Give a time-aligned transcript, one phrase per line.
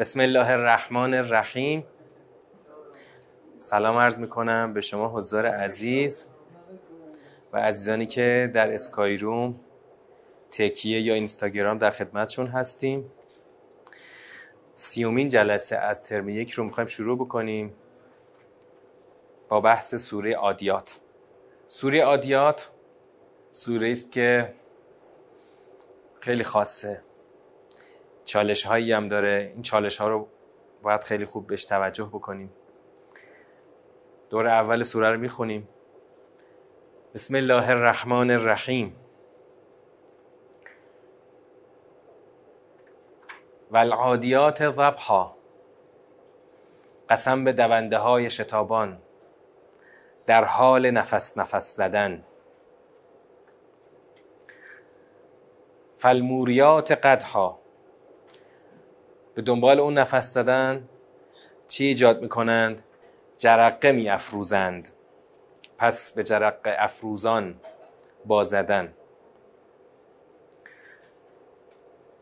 [0.00, 1.86] بسم الله الرحمن الرحیم.
[3.58, 6.26] سلام عرض می‌کنم به شما حضار عزیز
[7.52, 9.60] و عزیزانی که در اسکای روم
[10.50, 13.12] تکیه یا اینستاگرام در خدمتشون هستیم.
[14.74, 17.74] سیومین جلسه از ترم یک رو می‌خوایم شروع بکنیم
[19.48, 21.00] با بحث سوره آدیات.
[21.66, 22.70] سوره آدیات
[23.52, 24.54] سوره است که
[26.20, 27.02] خیلی خاصه.
[28.30, 29.50] چالش هایی هم داره.
[29.54, 30.28] این چالش ها رو
[30.82, 32.52] باید خیلی خوب بهش توجه بکنیم.
[34.30, 35.68] دور اول سوره رو می‌خونیم.
[37.14, 38.96] بسم الله الرحمن الرحیم.
[43.70, 45.36] والعادیات ضبحا
[47.08, 48.98] قسم به دونده های شتابان.
[50.26, 52.24] در حال نفس نفس زدن.
[55.96, 57.59] فالموریات قدها
[59.40, 60.88] به دنبال اون نفس زدن
[61.68, 62.82] چی ایجاد می‌کنند؟
[63.38, 64.88] جرقه می افروزند
[65.78, 67.60] پس به جرقه افروزان
[68.24, 68.94] با زدن.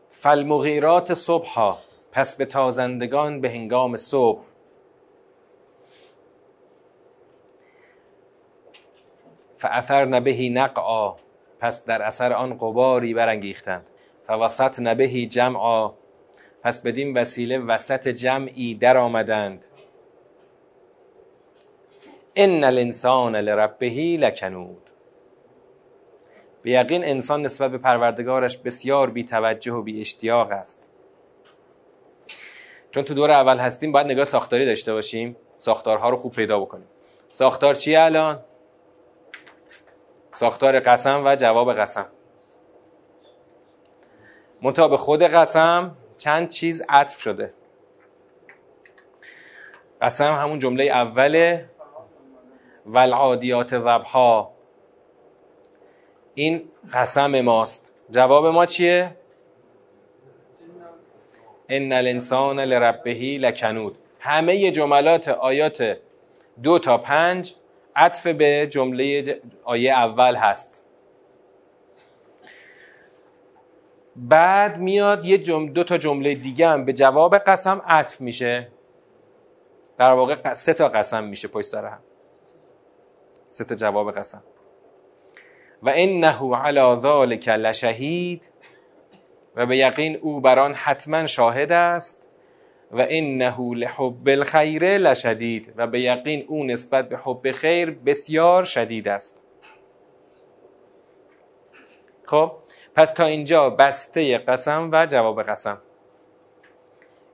[0.09, 1.77] فالمغیرات صبحا
[2.11, 4.41] پس به تازندگان به هنگام صبح.
[9.57, 11.15] فاثر نبهی نقعا
[11.59, 13.85] پس در اثر آن قباری برانگیختند.
[14.27, 15.98] فوسط نبهی جمعا
[16.63, 19.65] پس بدین وسیله وسط جمعی در آمدند.
[22.35, 24.89] ان الانسان لربه لکنود.
[26.61, 30.89] به یقین انسان نسبت به پروردگارش بسیار بی توجه و بی اشتیاق است.
[32.91, 35.35] چون تو دور اول هستیم باید نگاه ساختاری داشته باشیم.
[35.57, 36.87] ساختارها رو خوب پیدا بکنیم.
[37.29, 38.39] ساختار چیه الان؟
[40.33, 42.05] ساختار قسم و جواب قسم.
[44.61, 47.53] به خود قسم چند چیز عطف شده.
[50.01, 51.69] قسم همون جمله اوله
[52.85, 54.49] والعادیات ضبحا.
[56.35, 57.93] این قسم ماست.
[58.11, 59.15] جواب ما چیه؟
[61.69, 63.97] ان الانسان لربه لکنود.
[64.19, 65.97] همه جملات آیات
[66.63, 67.53] دو تا پنج
[67.95, 70.85] عطف به جمله آیه اول هست.
[74.27, 78.67] بعد میاد یه جمله دو تا جمله دیگه هم به جواب قسم عطف میشه.
[79.97, 81.99] در واقع سه تا قسم میشه پشت سر هم.
[83.47, 84.43] سه تا جواب قسم.
[85.83, 88.49] و انه علی ذلک لشهید.
[89.55, 92.27] و به یقین او بران حتما شاهد است.
[92.91, 95.73] و انه لحب الخیر لشدید.
[95.77, 99.45] و به یقین او نسبت به حب خیر بسیار شدید است.
[102.25, 102.51] خب؟
[102.95, 105.81] پس تا اینجا بسته قسم و جواب قسم.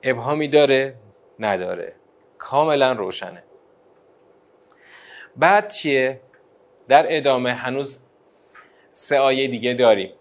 [0.03, 0.95] ابهامی داره؟
[1.39, 1.93] نداره.
[2.37, 3.43] کاملا روشنه.
[5.35, 6.19] بعد چیه؟
[6.87, 7.99] در ادامه هنوز
[8.93, 10.13] سه آیه دیگه داریم.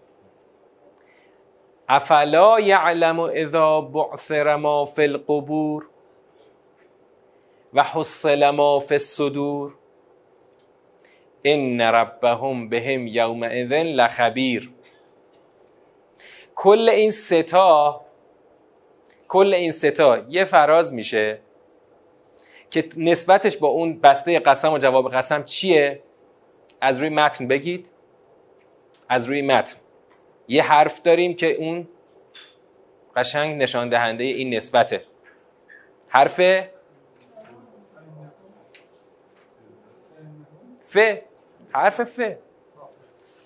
[1.89, 5.89] افلا یعلم اذا بعثر ما فی القبور
[7.73, 9.75] و حصل ما فی الصدور.
[11.43, 14.74] ان ربهم بهم یومئذ لخبیر.
[16.55, 18.01] کل این ستا
[19.27, 21.39] کل این ستا یه فراز میشه
[22.71, 26.01] که نسبتش با اون بسته قسم و جواب قسم چیه؟
[26.81, 27.91] از روی متن بگید.
[29.09, 29.77] از روی متن.
[30.47, 31.87] یه حرف داریم که اون
[33.15, 35.03] قشنگ نشان دهنده این نسبته.
[36.07, 36.41] حرف
[40.79, 40.97] ف.
[41.71, 42.19] حرف ف.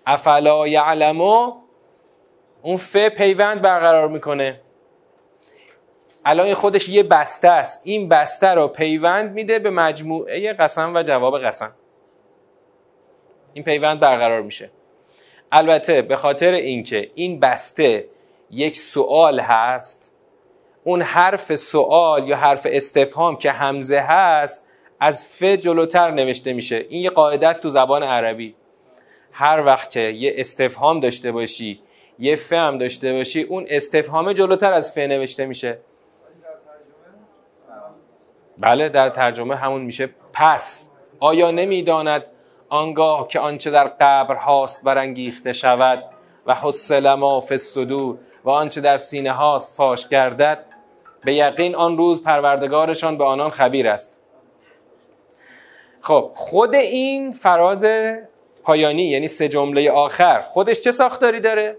[0.06, 1.69] افلا یعلمو
[2.62, 4.62] اون ف پیوند برقرار می‌کنه.
[6.26, 7.82] الان این خودش یه بسته است.
[7.84, 11.72] این بسته رو پیوند میده به مجموعه قسم و جواب قسم.
[13.54, 14.70] این پیوند برقرار میشه.
[15.52, 18.06] البته به خاطر اینکه این بسته
[18.52, 20.14] یک سوال هست
[20.84, 24.68] اون حرف سوال یا حرف استفهام که همزه هست
[25.00, 26.86] از ف جلوتر نوشته میشه.
[26.90, 28.56] این یه قاعده است تو زبان عربی.
[29.32, 31.82] هر وقت که یه استفهام داشته باشی
[32.20, 35.80] یه ف هم داشته باشی اون استفهام جلوتر از ف نوشته میشه.
[38.58, 40.92] بله در ترجمه همون میشه پس.
[41.20, 42.26] آیا نمی‌داند
[42.70, 46.04] آنگاه که آنچه در قبر هاست برانگیخته شود
[46.46, 47.56] و حسل ما فی
[48.44, 50.66] و آنچه در سینه هاست فاش گردد؟
[51.26, 54.20] به یقین آن روز پروردگارشان به آنان خبیر است.
[56.02, 57.86] خب خود این فراز
[58.64, 61.78] پایانی یعنی سه جمله آخر خودش چه ساختاری داره؟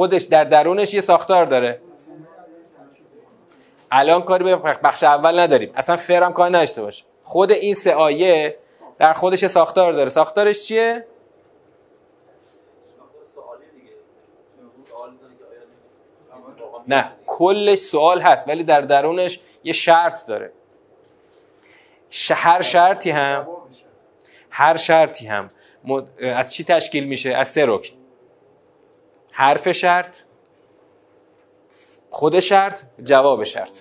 [0.00, 1.80] خودش در درونش یه ساختار داره.
[3.90, 5.72] الان کاری به بخش اول نداریم.
[5.76, 7.04] اصلا فرم کار نداشته باشه.
[7.22, 8.56] خود این سه آیه
[8.98, 10.10] در خودش ساختار داره.
[10.10, 11.06] ساختارش چیه؟
[16.88, 20.52] نه کلش سوال هست ولی در درونش یه شرط داره.
[22.30, 23.48] هر شرطی هم
[24.50, 25.50] هر شرطی هم
[26.20, 27.99] از چی تشکیل میشه؟ از سه رکن.
[29.40, 30.16] حرف شرط
[32.10, 33.80] خود شرط جواب شرط.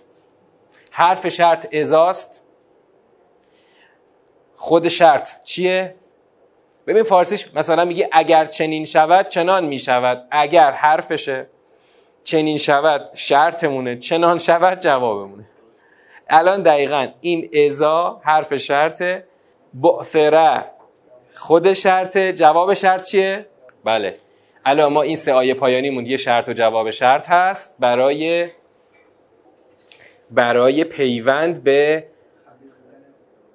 [0.92, 2.44] حرف شرط ازاست.
[4.56, 5.96] خود شرط چیه؟
[6.88, 10.28] ببین فارسیش مثلا میگه اگر چنین شود چنان می‌شود.
[10.32, 11.48] اگر حرفشه
[12.24, 15.46] چنین شود شرطمونه چنان شود جوابمونه.
[16.30, 19.28] الان دقیقا این ازا حرف شرطه
[19.74, 20.66] بعثره
[21.36, 23.46] خود شرطه جواب شرط چیه؟
[23.84, 24.20] بله.
[24.70, 28.48] الان ما این سه آیه پایانیمون یه شرط و جواب شرط هست برای
[30.32, 32.06] برای پیوند به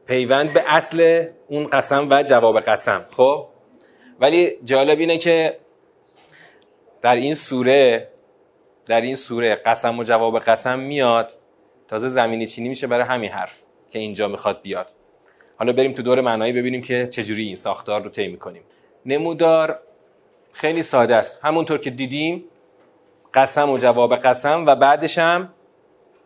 [0.07, 3.07] پیوند به اصل اون قسم و جواب قسم.
[3.11, 3.47] خب؟
[4.21, 5.59] ولی جالب اینه که
[7.03, 8.09] در این سوره
[8.87, 11.33] در این سوره قسم و جواب قسم میاد
[11.89, 14.91] تازه زمینی چینی میشه برای همین حرف که اینجا می‌خواد بیاد.
[15.57, 18.63] حالا بریم تو دور معنایی ببینیم که چجوری این ساختار رو طی می‌کنیم.
[19.07, 19.81] نمودار
[20.55, 21.41] خیلی ساده است.
[21.43, 22.45] همونطور که دیدیم
[23.35, 25.49] قسم و جواب قسم و بعدش هم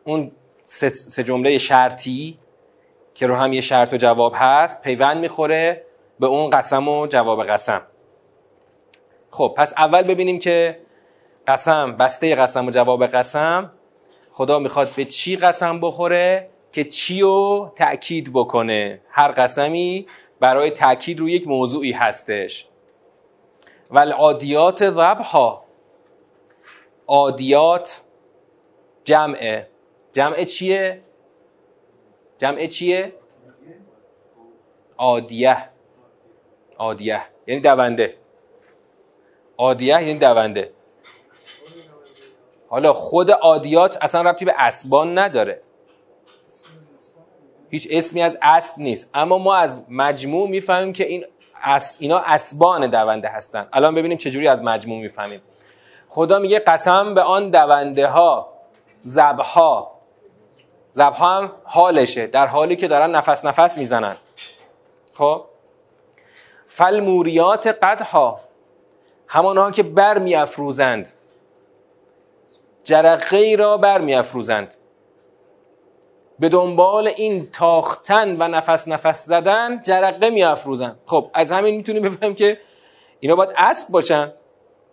[0.04, 0.32] اون
[0.64, 2.38] سه جمله شرطی
[3.14, 5.84] که رو هم یه شرط و جواب هست پیوند می‌خوره
[6.20, 7.82] به اون قسم و جواب قسم.
[9.30, 10.80] خب پس اول ببینیم که
[11.46, 13.72] قسم بسته قسم و جواب قسم
[14.30, 19.00] خدا می‌خواد به چی قسم بخوره که چی رو تأکید بکنه.
[19.10, 20.06] هر قسمی
[20.40, 22.67] برای تأکید روی یک موضوعی هستش.
[23.90, 25.64] و العادیات ضبها
[27.06, 28.02] عادیات
[29.04, 29.68] جمعه.
[30.12, 31.02] جمع چیه؟
[32.38, 33.12] جمع چیه؟
[34.98, 35.68] عادیه.
[36.78, 37.22] عادیه.
[37.46, 38.14] یعنی دونده.
[39.58, 40.72] عادیه یعنی دونده.
[42.68, 45.62] حالا خود عادیات اصلا ربطی به اسبان نداره.
[47.70, 49.10] هیچ اسمی از اسب نیست.
[49.14, 51.26] اما ما از مجموع می‌فهمیم که این
[51.62, 51.96] اس...
[51.98, 53.68] اینا اسبان دونده هستن.
[53.72, 55.42] الان ببینیم چجوری از مجموع می‌فهمیم.
[56.08, 58.52] خدا میگه قسم به آن دونده ها
[59.02, 59.98] زبها.
[60.92, 64.16] زبها هم حالشه در حالی که دارن نفس نفس می‌زنن.
[65.14, 65.44] خب؟
[66.66, 68.40] فالموریات قدها
[69.26, 71.08] همانها که بر میافروزند
[72.84, 74.74] جرقه را بر میافروزند
[76.38, 80.98] به دنبال این تاختن و نفس نفس زدن جرقه میافروزن.
[81.06, 82.60] خب از همین می‌تونیم بفهمیم که
[83.20, 84.32] اینا باید اسب باشن.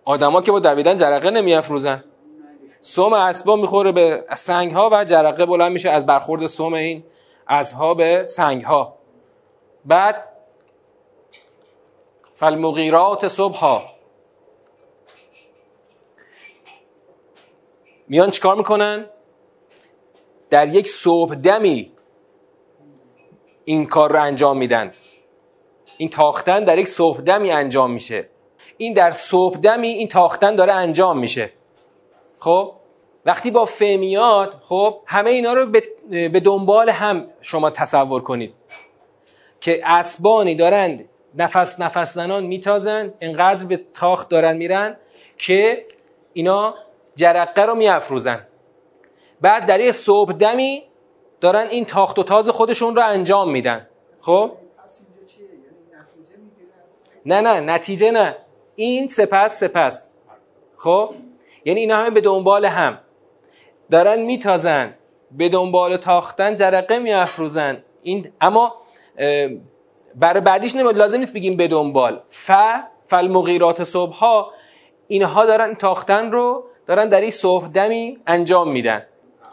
[0.06, 2.04] آدما که با دویدن جرقه نمیافروزن.
[2.82, 7.04] سوم اسبا می‌خوره به سنگ ها و جرقه بلند میشه از برخورد سوم این
[7.48, 8.98] اسبها به سنگ ها
[9.86, 10.24] بعد
[12.36, 13.82] فالمغیرات صبح
[18.08, 19.06] میان چیکار می‌کنن؟
[20.56, 21.92] در یک صبح دمی
[23.66, 24.92] این کار رو انجام میدن.
[25.98, 28.30] این تاختن در یک صبح دمی انجام میشه.
[28.78, 31.52] این در صبح دمی این تاختن داره انجام میشه.
[32.40, 32.74] خب؟
[33.26, 35.72] وقتی با فمیاد خب همه اینا رو
[36.10, 38.54] به دنبال هم شما تصور کنید.
[39.62, 44.98] که اسبانی دارند نفس نفس زنان میتازن انقدر به تاخت دارن میرن
[45.38, 45.86] که
[46.34, 46.74] اینا
[47.16, 48.48] جرقه رو میافروزن.
[49.46, 50.84] بعد در یه صبح دمی
[51.42, 53.88] دارن این تاخت و تاز خودشون رو انجام میدن.
[54.20, 54.52] خب؟
[57.26, 58.36] نه نه نتیجه نه.
[58.76, 60.14] این سپس سپس.
[60.78, 61.14] خب؟
[61.66, 63.00] یعنی اینا همه به دنبال هم.
[63.92, 64.94] دارن میتازن.
[65.32, 67.84] به دنبال تاختن جرقه میافروزن.
[68.04, 68.76] این اما
[70.16, 72.22] برای بعدیش نمید لازم نیست بگیم به دنبال.
[72.28, 72.52] ف
[73.04, 74.52] فالمغیرات صبح ها
[75.08, 79.06] اینها دارن تاختن رو دارن در این صبح دمی انجام میدن.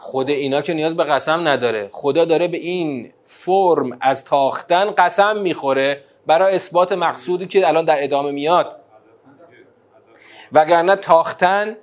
[0.03, 1.89] خود اینا که نیاز به قسم نداره.
[1.91, 8.03] خدا داره به این فرم از تاختن قسم می‌خوره برای اثبات مقصودی که الان در
[8.03, 8.79] ادامه میاد.
[10.51, 11.77] وگرنه تاختن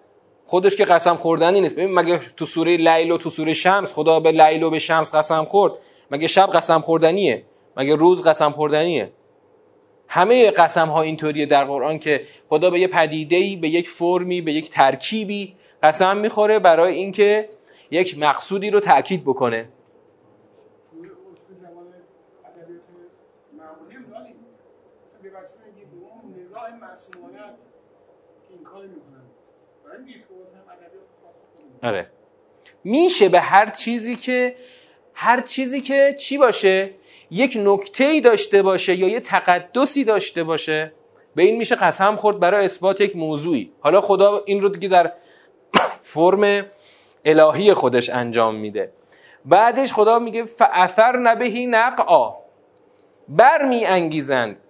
[0.47, 1.77] خودش که قسم خوردنی نیست.
[1.77, 5.15] ببین مگه تو سوره لیل و تو سوره شمس خدا به لیل و به شمس
[5.15, 5.73] قسم خورد؟
[6.11, 7.43] مگه شب قسم خوردنیه؟
[7.77, 9.13] مگه روز قسم خوردنیه؟
[10.09, 14.53] همه قسم ها اینطوریه در قرآن که خدا به یه پدیده به یک فرمی به
[14.53, 17.49] یک ترکیبی قسم می‌خوره برای اینکه
[17.91, 19.69] یک مقصودی رو تاکید بکنه.
[31.83, 32.11] آره.
[32.85, 34.57] میشه به هر چیزی که
[35.15, 36.91] هر چیزی که چی باشه؟
[37.31, 40.93] یک نکته ای داشته باشه یا یه تقدسی داشته باشه.
[41.35, 43.73] به این میشه قسم خورد برای اثبات یک موضوعی.
[43.81, 45.13] حالا خدا این رو دیگه در
[46.13, 46.67] فرم
[47.25, 48.93] الهی خودش انجام میده.
[49.45, 52.35] بعدش خدا میگه فاثر نبهی نقعا.
[53.29, 54.61] بر می انگیزند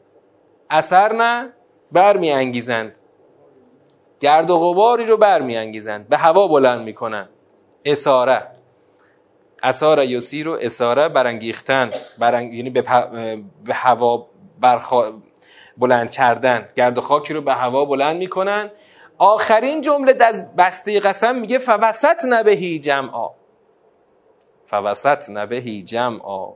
[0.71, 1.53] اثر نه
[1.93, 2.99] بر می انگیزند
[4.21, 7.29] گرد و غباری رو بر می انگیزند به هوا بلند می‌کنن
[7.85, 8.47] اساره.
[9.63, 11.91] اساره یسی رو اساره برانگیختن.
[12.19, 12.55] برنگ...
[12.55, 12.83] یعنی به,
[13.65, 14.27] به هوا
[14.61, 15.13] برخوا...
[15.79, 16.69] بلند کردن.
[16.77, 18.71] گرد و خاکی رو به هوا بلند می‌کنن.
[19.23, 23.31] آخرین جمله از بسته قسم میگه فوسط نبهی جمعا.
[24.67, 26.49] فوسط نبهی جمعا.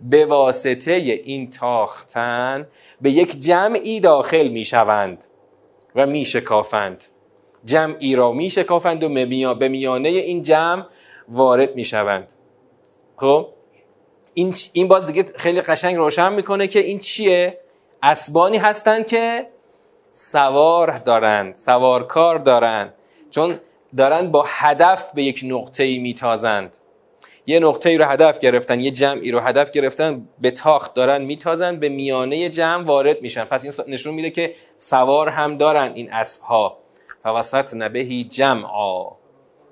[0.00, 2.68] به واسطه این تاختن
[3.00, 5.24] به یک جمعی داخل می‌شوند
[5.96, 7.04] و میشکافند.
[7.64, 9.08] جمعی را میشکافند و
[9.54, 10.86] به میانه این جمع
[11.28, 12.32] وارد می‌شوند.
[13.16, 13.48] خب؟
[14.34, 17.58] این, این باز دیگه خیلی قشنگ روشن می‌کنه که این چیه؟
[18.02, 19.46] اسبانی هستند که
[20.12, 22.94] سوار دارند سوارکار دارند.
[23.30, 23.60] چون
[23.96, 26.76] دارند با هدف به یک نقطه ای میتازند.
[27.46, 31.76] یه نقطه ای رو هدف گرفتن یه جمعی رو هدف گرفتن به تاخت دارن میتازن
[31.76, 33.44] به میانه جمع وارد میشن.
[33.44, 36.78] پس این نشون میده که سوار هم دارن این اسب ها
[37.22, 39.04] فوسط نبهی جمعا.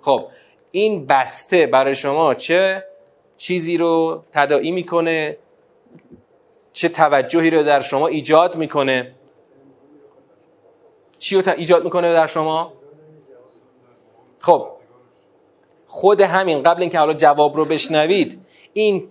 [0.01, 0.27] خب
[0.71, 2.85] این بسته برای شما چه
[3.37, 5.37] چیزی رو تداعی می‌کنه؟
[6.73, 9.13] چه توجهی رو در شما ایجاد می‌کنه؟
[11.21, 12.73] چی رو ایجاد می‌کنه در شما؟
[14.39, 14.69] خب.
[15.87, 19.09] خود همین قبل اینکه حالا جواب رو بشنوید این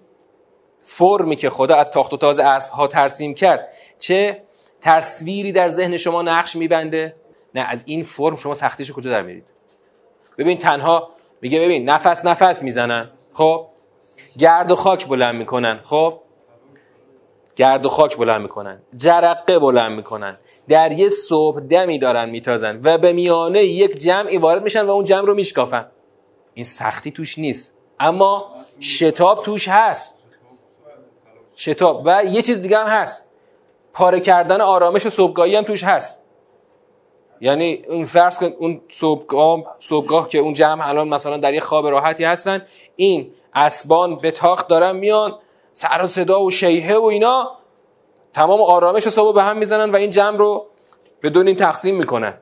[0.82, 3.68] فرمی که خدا از تاخت و تاز اسب ها ترسیم کرد
[4.00, 4.44] چه
[4.82, 7.16] تصویری در ذهن شما نقش میبنده؟
[7.56, 9.46] نه از این فرم شما سختیش کجا در میرید
[10.38, 11.10] ببین تنها
[11.42, 13.68] میگه ببین نفس نفس می‌زنن خب؟
[14.38, 16.20] گرد و خاک بلند می‌کنن خب؟
[17.56, 20.38] گرد و خاک بلند می‌کنن جرقه بلند می‌کنن.
[20.70, 25.04] در یه صبح دمی دارن میتازن و به میانه یک جمعی وارد میشن و اون
[25.04, 25.86] جمع رو میشکافن.
[26.54, 27.74] این سختی توش نیست.
[28.00, 28.50] اما
[28.80, 30.16] شتاب توش هست.
[31.56, 32.02] شتاب.
[32.06, 33.26] و یه چیز دیگه هم هست.
[33.94, 36.22] پاره کردن آرامش و صبحگاهی هم توش هست.
[37.42, 41.88] یعنی اون فرض کن اون صبحگاه صبحگاه که اون جمع الان مثلا در یه خواب
[41.88, 45.36] راحتی هستن این اسبان به تاخت دارن میان
[45.74, 47.59] سر و صدا و شیهه و اینا
[48.34, 50.68] تمام آرامش صبح به هم می‌زنن و این جمع رو
[51.22, 52.34] به دو تقسیم می‌کنن.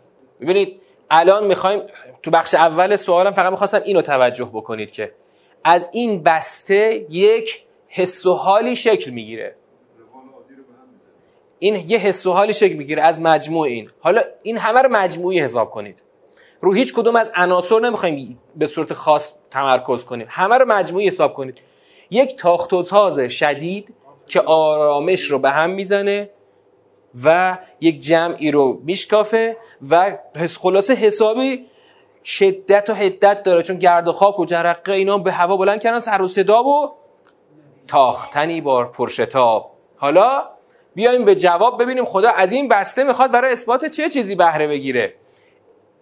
[0.41, 1.81] ببینید الان می‌خوایم
[2.23, 5.11] تو بخش اول سوالم فقط می‌خواستم اینو توجه بکنید که
[5.63, 9.55] از این بسته یک حس و حالی شکل می‌گیره.
[11.59, 13.89] این یه حس و حالی شکل می‌گیره از مجموع این.
[13.99, 15.99] حالا این همه رو مجموعی حساب کنید.
[16.61, 20.27] رو هیچ کدوم از عناصر نمی‌خوایم به صورت خاص تمرکز کنیم.
[20.29, 21.57] همه رو مجموعی حساب کنید.
[22.09, 23.93] یک تاخت و تاز شدید
[24.27, 26.29] که آرامش رو به هم می‌زنه
[27.23, 29.57] و یک جمعی رو میشکافه
[29.89, 30.17] و
[30.61, 31.65] خلاصه حسابی
[32.23, 35.99] شدت و حدت داره چون گرد و خاک و جرقه اینا به هوا بلند کردن
[35.99, 36.91] سر و صدا و
[37.87, 39.71] تاختنی بار پرشتاب.
[39.97, 40.43] حالا
[40.95, 45.13] بیایم به جواب ببینیم خدا از این بسته می‌خواد برای اثبات چه چیزی بهره بگیره.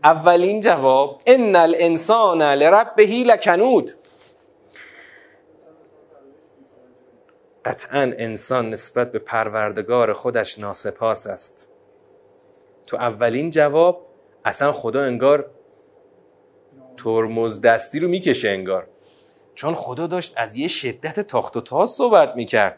[0.04, 3.92] اولین جواب ان الانسان لربه لکنود.
[7.66, 11.70] قطعا انسان نسبت به پروردگار خودش ناسپاس است.
[12.88, 14.06] تو اولین جواب
[14.46, 15.52] اصلا خدا انگار
[16.98, 18.88] ترمز دستی رو می‌کشه انگار.
[19.56, 22.78] چون خدا داشت از یه شدت تاخت و تاز صحبت می‌کرد.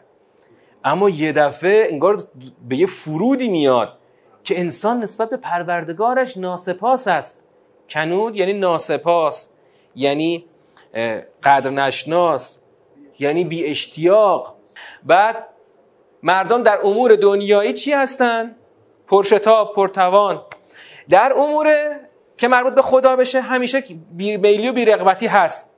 [0.84, 2.22] اما یه دفعه انگار
[2.68, 3.98] به یه فرودی میاد
[4.44, 7.42] که انسان نسبت به پروردگارش ناسپاس است.
[7.88, 9.48] کنود یعنی ناسپاس
[9.96, 10.44] یعنی
[11.42, 12.58] قدر نشناس
[13.18, 14.57] یعنی بی اشتیاق
[15.04, 15.48] بعد
[16.22, 18.56] مردم در امور دنیایی چی هستن؟
[19.06, 20.42] پرشتاب، پرتوان.
[21.10, 21.96] در امور
[22.36, 25.70] که مربوط به خدا بشه همیشه بیمیلی و بیرغبتی هست.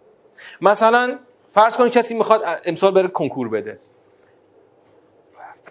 [0.61, 3.81] مثلا فرض کنید کسی می‌خواد امسال بره کنکور بده.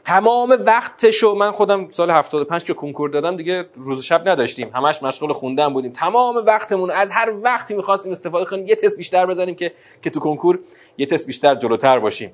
[0.04, 4.72] تمام وقتشو من خودم سال 75 که کنکور دادم دیگه روز شب نداشتیم.
[4.76, 5.92] همش مشغول خوندن بودیم.
[5.92, 10.20] تمام وقتمون از هر وقتی می‌خواستیم استفاده کنیم یه تست بیشتر بزنیم که که تو
[10.20, 10.60] کنکور
[10.98, 12.32] یه تست بیشتر جلوتر باشیم.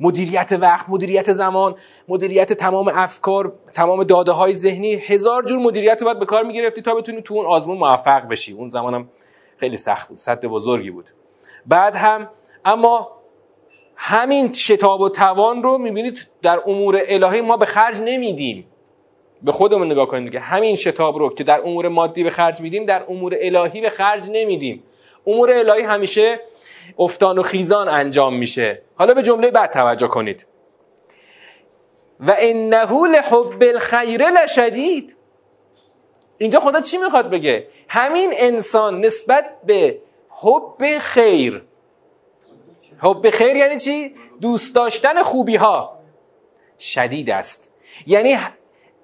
[0.00, 1.74] مدیریت وقت مدیریت زمان
[2.08, 6.82] مدیریت تمام افکار تمام داده های ذهنی هزار جور مدیریت رو باید به کار می‌گرفتی
[6.82, 8.52] تا بتونی تو اون آزمون موفق بشی.
[8.52, 9.08] اون زمانم
[9.56, 11.04] خیلی سخت بود صد بزرگی بود.
[11.66, 12.28] بعد هم
[12.64, 13.10] اما
[13.96, 18.66] همین شتاب و توان رو می‌بینید در امور الهی ما به خرج نمیدیم.
[19.42, 22.84] به خودمون نگاه کنیم که همین شتاب رو که در امور مادی به خرج میدیم
[22.84, 24.82] در امور الهی به خرج نمیدیم.
[25.26, 26.40] امور الهی همیشه
[26.98, 28.82] افتان و خیزان انجام میشه.
[28.94, 30.46] حالا به جمله بعد توجه کنید.
[32.20, 35.16] و انه لحب الخیر لشدید.
[36.38, 39.98] اینجا خدا چی می‌خواد بگه؟ همین انسان نسبت به
[40.30, 41.62] حب خیر.
[42.98, 45.98] حب خیر یعنی چی؟ دوست داشتن خوبی ها
[46.78, 47.70] شدید است.
[48.06, 48.38] یعنی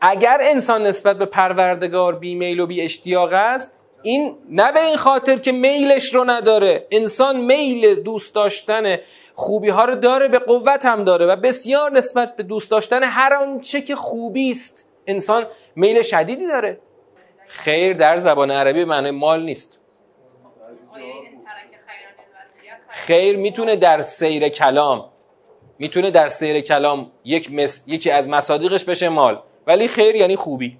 [0.01, 4.97] اگر انسان نسبت به پروردگار بی میل و بی اشتیاق است این نه به این
[4.97, 6.87] خاطر که میلش رو نداره.
[6.91, 8.97] انسان میل دوست داشتن
[9.35, 13.35] خوبی ها رو داره به قوت هم داره و بسیار نسبت به دوست داشتن هر
[13.35, 14.87] آنچه که خوبی است.
[15.07, 16.81] انسان میل شدیدی داره.
[17.47, 19.79] خیر در زبان عربی معنی مال نیست.
[22.89, 25.09] خیر می‌تونه در سیر کلام
[25.79, 27.85] می‌تونه در سیر کلام یک مس...
[27.87, 29.43] یکی از مصادیقش بشه مال.
[29.67, 30.79] ولی خیر یعنی خوبی.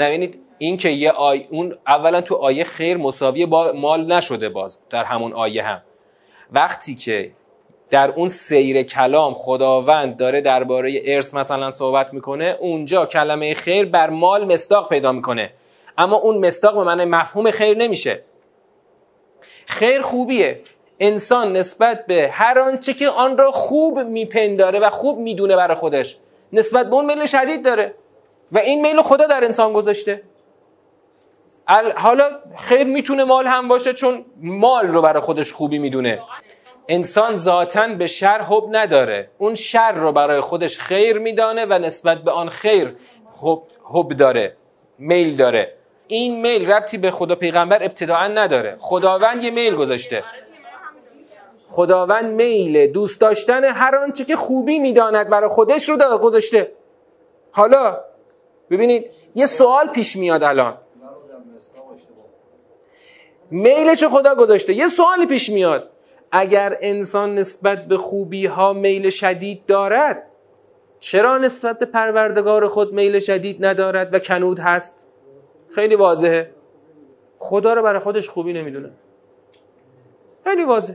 [0.00, 1.46] نه ببینید این که یه آی...
[1.50, 5.82] اون اولا تو آیه خیر مساوی با مال نشده باز در همون آیه هم.
[6.52, 7.30] وقتی که
[7.90, 14.10] در اون سیر کلام خداوند داره درباره ارث مثلا صحبت می‌کنه اونجا کلمه خیر بر
[14.10, 15.52] مال مستاق پیدا می‌کنه.
[15.98, 18.22] اما اون مستاق به معنی مفهوم خیر نمیشه.
[19.66, 20.60] خیر خوبیه.
[21.00, 26.16] انسان نسبت به هر آنچه که آن را خوب میپنداره و خوب می‌دونه برای خودش
[26.52, 27.94] نسبت به اون میل شدید داره.
[28.52, 30.22] و این میل خدا در انسان گذاشته.
[31.96, 36.20] حالا خیر می‌تونه مال هم باشه چون مال رو برای خودش خوبی می‌دونه.
[36.88, 39.30] انسان ذاتا به شر حب نداره.
[39.38, 42.96] اون شر رو برای خودش خیر میدانه و نسبت به آن خیر
[43.42, 44.56] حب, حب داره
[44.98, 45.74] میل داره.
[46.06, 48.76] این میل ربطی به خدا پیغمبر ابتداعا نداره.
[48.78, 50.24] خداوند یه میل گذاشته.
[51.68, 56.72] خداوند میل دوست داشتن هر آنچه که خوبی می‌داند برای خودش رو گذاشته.
[57.52, 58.00] حالا
[58.70, 60.78] ببینید یه سوال پیش میاد الان.
[63.50, 64.72] میلش خدا گذاشته.
[64.74, 65.90] یه سوالی پیش میاد.
[66.32, 70.22] اگر انسان نسبت به خوبی ها میل شدید دارد
[71.00, 75.06] چرا نسبت به پروردگار خود میل شدید ندارد و کنود هست؟
[75.74, 76.50] خیلی واضحه.
[77.38, 78.90] خدا رو برای خودش خوبی نمی‌دونه.
[80.44, 80.94] خیلی واضح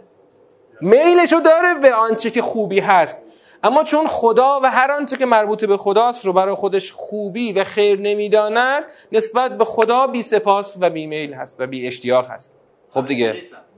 [0.81, 3.24] میلشو داره به آنچه که خوبی هست.
[3.65, 7.63] اما چون خدا و هر آنچه که مربوط به خداست رو برای خودش خوبی و
[7.63, 12.57] خیر نمی‌داند نسبت به خدا بی سپاس و بی میل هست و بی اشتیاق هست.
[12.89, 13.35] خب دیگه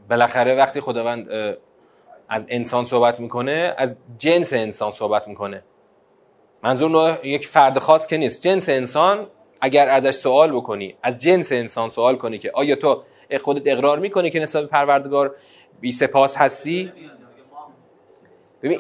[0.10, 1.30] بالاخره وقتی خداوند
[2.30, 5.64] از انسان صحبت می‌کنه از جنس انسان صحبت می‌کنه.
[6.64, 8.48] منظور یک فرد خاص که نیست.
[8.48, 9.28] جنس انسان
[9.62, 13.04] اگر ازش سوال بکنی از جنس انسان سوال کنی که آیا تو
[13.42, 15.36] خودت اقرار می‌کنی که نسبت پروردگار
[15.80, 16.92] بی سپاس هستی؟
[18.64, 18.80] ببین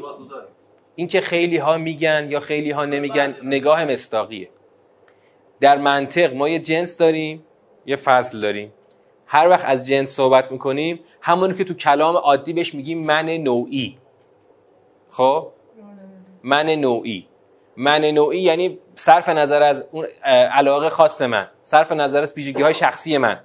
[0.99, 4.49] این که خیلی ها میگن یا خیلی ها نمیگن نگاه مستاقیه
[5.59, 7.43] در منطق ما یه جنس داریم
[7.85, 8.73] یه فصل داریم.
[9.25, 13.97] هر وقت از جنس صحبت می‌کنیم همونی که تو کلام عادی بهش میگیم من نوعی.
[15.09, 15.47] خب؟
[16.43, 17.27] من نوعی.
[17.77, 20.05] من نوعی یعنی صرف نظر از اون
[20.51, 21.47] علاقه خاص من.
[21.61, 23.39] صرف نظر از ویژگی های شخصی من.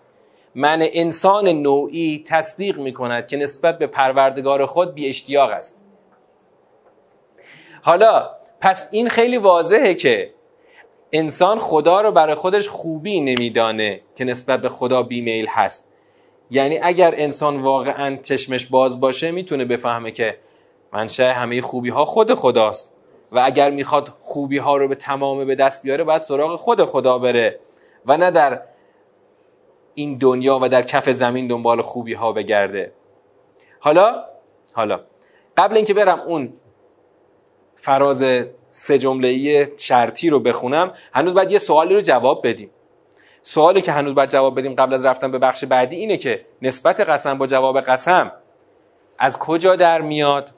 [0.55, 5.82] من انسان نوعی تصدیق می‌کند که نسبت به پروردگار خود بی اشتیاق است.
[7.83, 10.35] حالا پس این خیلی واضحه که
[11.13, 15.89] انسان خدا رو برای خودش خوبی نمیدانه که نسبت به خدا بیمیل هست.
[16.51, 20.37] یعنی اگر انسان واقعا چشمش باز باشه می‌تونه بفهمه که
[20.93, 22.93] منشه همه خوبی ها خود خداست.
[23.33, 27.19] و اگر می‌خواد خوبی ها رو به تمام به دست بیاره باید سراغ خود خدا
[27.19, 27.61] بره.
[28.07, 28.63] و نه در
[29.95, 32.93] این دنیا و در کف زمین دنبال خوبی ها بگرده.
[33.81, 34.25] حالا
[34.73, 35.01] حالا
[35.57, 36.53] قبل اینکه برم اون
[37.83, 38.25] فراز
[38.71, 40.95] سه جمله شرطی رو بخونم.
[41.13, 42.71] هنوز باید یه سوالی رو جواب بدیم.
[43.43, 47.01] سوالی که هنوز باید جواب بدیم قبل از رفتن به بخش بعدی اینه که نسبت
[47.01, 48.33] قسم با جواب قسم
[49.19, 50.51] از کجا در میاد؟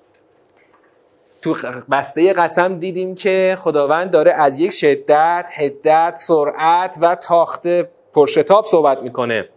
[1.42, 1.56] تو
[1.90, 7.66] بسته قسم دیدیم که خداوند داره از یک شدت، هدت، سرعت و تاخت
[8.14, 9.48] پرشتاب صحبت می‌کنه.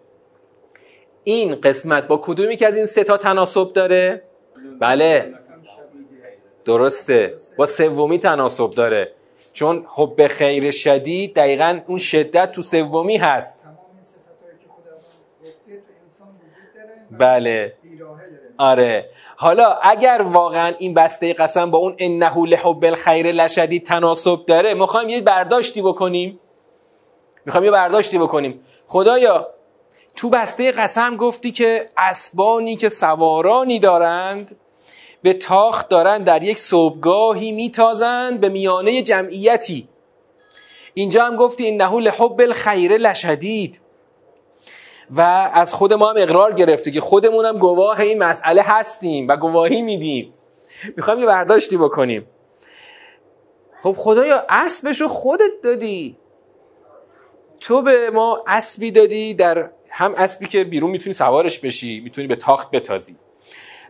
[1.23, 4.21] این قسمت با کدومی که از این سه تا تناسب داره؟
[4.80, 5.34] بله.
[6.67, 7.36] درسته.
[7.58, 9.12] با سومی تناسب داره.
[9.53, 13.67] چون حب خیر شدید دقیقا اون شدت تو سومی هست.
[17.12, 17.73] بله.
[18.58, 19.10] آره.
[19.36, 25.10] حالا اگر واقعا این بسته قسم با اون انه لحب الخیر لشدید تناسب داره می‌خوایم
[25.10, 26.39] یه برداشتی بکنیم.
[27.45, 28.60] می‌خوایم یه برداشتی بکنیم.
[28.88, 29.47] خدایا
[30.15, 34.56] تو بسته قسم گفتی که اسبانی که سوارانی دارند
[35.21, 39.88] به تاخت دارن در یک صبحگاهی میتازند به میانه جمعیتی.
[40.93, 43.80] اینجا هم گفتی انه لحب الخیر لشدید.
[45.10, 45.21] و
[45.53, 49.82] از خود ما هم اقرار گرفته که خودمون هم گواه این مسئله هستیم و گواهی
[49.82, 50.34] میدیم.
[50.97, 52.27] می‌خوایم یه برداشتی بکنیم.
[53.84, 56.17] خب خدایا اسبشو خودت دادی.
[57.60, 62.36] تو به ما اسبی دادی در هم اسبی که بیرون می‌تونی سوارش بشی می‌تونی به
[62.36, 63.15] تاخت بتازی.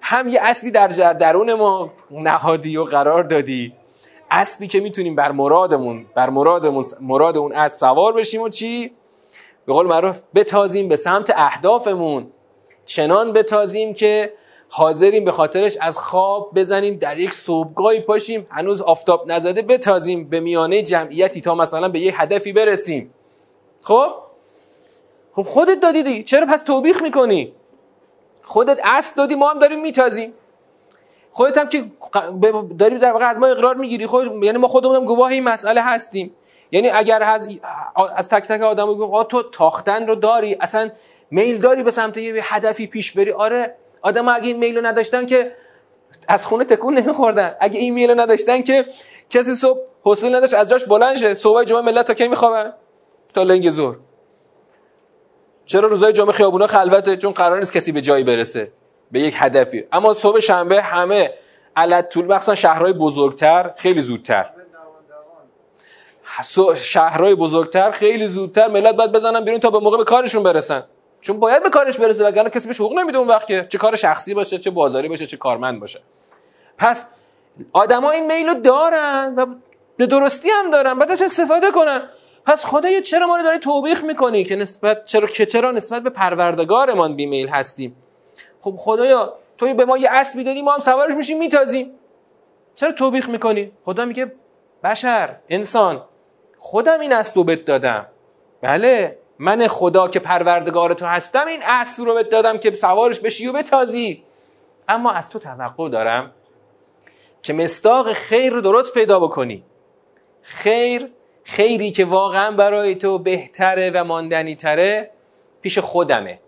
[0.02, 3.74] هم یه اسبی در درون ما نهادی و قرار دادی.
[4.32, 8.92] اسبی که می‌تونیم بر مرادمون بر مرادمون مراد اون اسب سوار بشیم و چی؟
[9.66, 12.28] به قول معروف بتازیم به سمت اهدافمون.
[12.86, 14.34] چنان بتازیم که
[14.70, 20.40] حاضریم به خاطرش از خواب بزنیم در یک صبحگاهی پاشیم هنوز آفتاب نزده بتازیم به
[20.40, 23.14] میانه جمعیتی تا مثلا به یه هدفی برسیم.
[23.84, 24.08] خب؟
[25.36, 27.54] خب خودت دادی دی چرا پس توبیخ می‌کنی؟
[28.48, 30.34] خودت اسب دادی ما هم داریم میتازیم.
[31.32, 31.86] خودت هم که
[32.80, 34.06] داری در واقع از ما اقرار می‌گیری.
[34.06, 36.34] خود یعنی ما خودمونم گواه این مسئله هستیم.
[36.72, 37.58] یعنی اگر از
[38.16, 40.90] از تک تک آدم بگم تو تاختن رو داری اصلا
[41.32, 43.76] میل داری به سمت یه هدفی پیش بری؟ آره.
[44.02, 45.52] آدم اگه این میل رو نداشتن که
[46.28, 47.56] از خونه تکون نمیخوردن.
[47.60, 48.86] اگه این میل رو نداشتن که
[49.30, 52.74] کسی صبح حوصله نداشت از جاش بلند شه صبح جمعه ملت تا کی میخوابن؟
[53.34, 53.98] تا لنگ زور.
[55.68, 58.72] چرا روزای جمعه خیابونا خلوته؟ چون قرار نیست کسی به جایی برسه.
[59.12, 59.84] به یک هدفی.
[59.92, 61.34] اما صبح شنبه همه
[61.76, 64.50] علت طول مخصوصا شهرهای بزرگتر خیلی زودتر.
[66.76, 70.84] شهرهای بزرگتر خیلی زودتر ملت باید بزنن بیرون تا به موقع به کارشون برسن.
[71.22, 73.96] چون باید به کارش برسه وگرنه کسی بهش حقوق نمیده اون وقت که چه کار
[73.96, 76.02] شخصی باشه چه بازاری باشه چه کارمند باشه.
[76.78, 77.06] پس
[77.74, 79.46] آدما این میلو دارن و
[79.98, 82.10] به درستی هم دارن باید استفاده کنن.
[82.48, 86.10] پس خدایا چرا ما رو داری توبیخ می‌کنی که نسبت چرا که چرا نسبت به
[86.10, 87.96] پروردگارمان بیمیل هستیم؟
[88.62, 91.92] خب خدایا توی به ما یه اسبی دادی ما هم سوارش میشیم میتازیم.
[92.76, 94.32] چرا توبیخ می‌کنی؟ خدا میگه
[94.84, 96.04] بشر انسان
[96.58, 98.08] خودم این اسب رو بهت دادم.
[98.62, 103.48] بله من خدا که پروردگار تو هستم این اسب رو بهت دادم که سوارش بشی
[103.48, 104.24] و بتازی.
[104.88, 106.32] اما از تو توقع دارم
[107.42, 109.64] که مستاق خیر رو درست پیدا بکنی.
[110.42, 111.10] خیر
[111.48, 115.12] خیری که واقعا برای تو بهتره و ماندنی تره
[115.62, 116.40] پیش خودمه.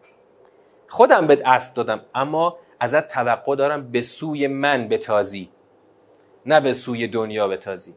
[0.88, 5.50] خودم بهت اسب دادم اما ازت توقع دارم به سوی من بتازی
[6.46, 7.94] نه به سوی دنیا بتازی.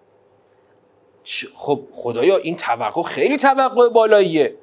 [1.54, 4.54] خب خدایا این توقع خیلی توقع بالاییه.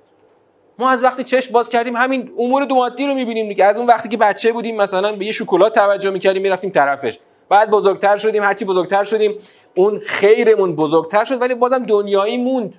[0.78, 3.66] ما از وقتی چشم باز کردیم همین امور دو مادی رو می‌بینیم دیگه.
[3.66, 7.20] از اون وقتی که بچه بودیم مثلا به یه شکلات توجه می‌کردیم می‌رفتیم طرفش.
[7.50, 9.40] بعد بزرگتر شدیم هرچی بزرگتر شدیم
[9.80, 12.74] اون خیرمون بزرگتر شد ولی بازم دنیایی موند.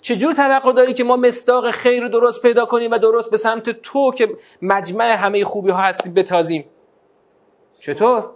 [0.00, 3.70] چجور توقع داری که ما مصداق خیر رو درست پیدا کنیم و درست به سمت
[3.70, 4.28] تو که
[4.62, 6.64] مجمع همه خوبی ها هستی بتازیم؟
[7.80, 8.30] چطور؟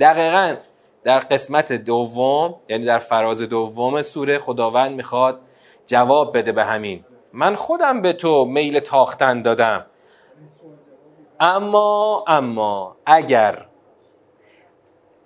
[0.00, 0.56] دقیقا
[1.04, 5.40] در قسمت دوم یعنی در فراز دوم سوره خداوند می‌خواد
[5.86, 7.04] جواب بده به همین.
[7.32, 9.86] من خودم به تو میل تاختن دادم.
[11.40, 13.66] اما اما اگر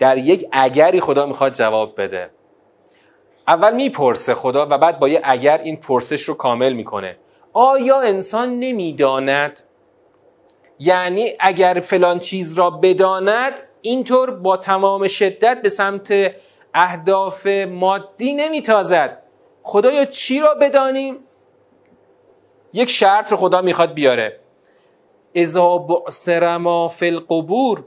[0.05, 2.31] در یک اگری خدا می‌خواد جواب بده.
[3.49, 7.17] اول می‌پرسه خدا و بعد با یه اگر این پرسش رو کامل می‌کنه.
[7.53, 9.61] آیا انسان نمی‌داند؟
[10.79, 16.33] یعنی اگر فلان چیز را بداند اینطور با تمام شدت به سمت
[16.75, 19.23] اهداف مادی نمیتازد.
[19.63, 21.17] خدایا چی را بدانیم؟
[22.73, 24.41] یک شرط رو خدا می‌خواد بیاره.
[25.35, 27.85] اذا بعثر ما فی القبور.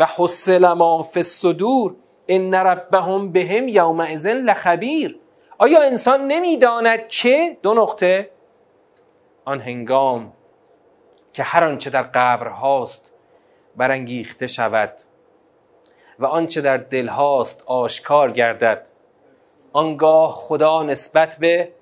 [0.00, 1.96] و حصل ما فی الصدور
[2.28, 5.20] ان ربهم بهم یومئذ لخبیر.
[5.58, 8.30] آیا انسان نمی‌داند که دو نقطه
[9.44, 10.32] آن هنگام
[11.32, 13.12] که هر آنچه در قبر هاست
[13.76, 14.92] برانگیخته شود
[16.18, 18.86] و آنچه در دل هاست آشکار گردد
[19.72, 21.72] آنگاه خدا نسبت به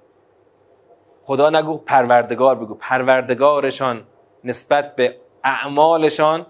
[1.24, 4.07] خدا نگو پروردگار بگو پروردگارشان
[4.44, 6.46] نسبت به اعمالشان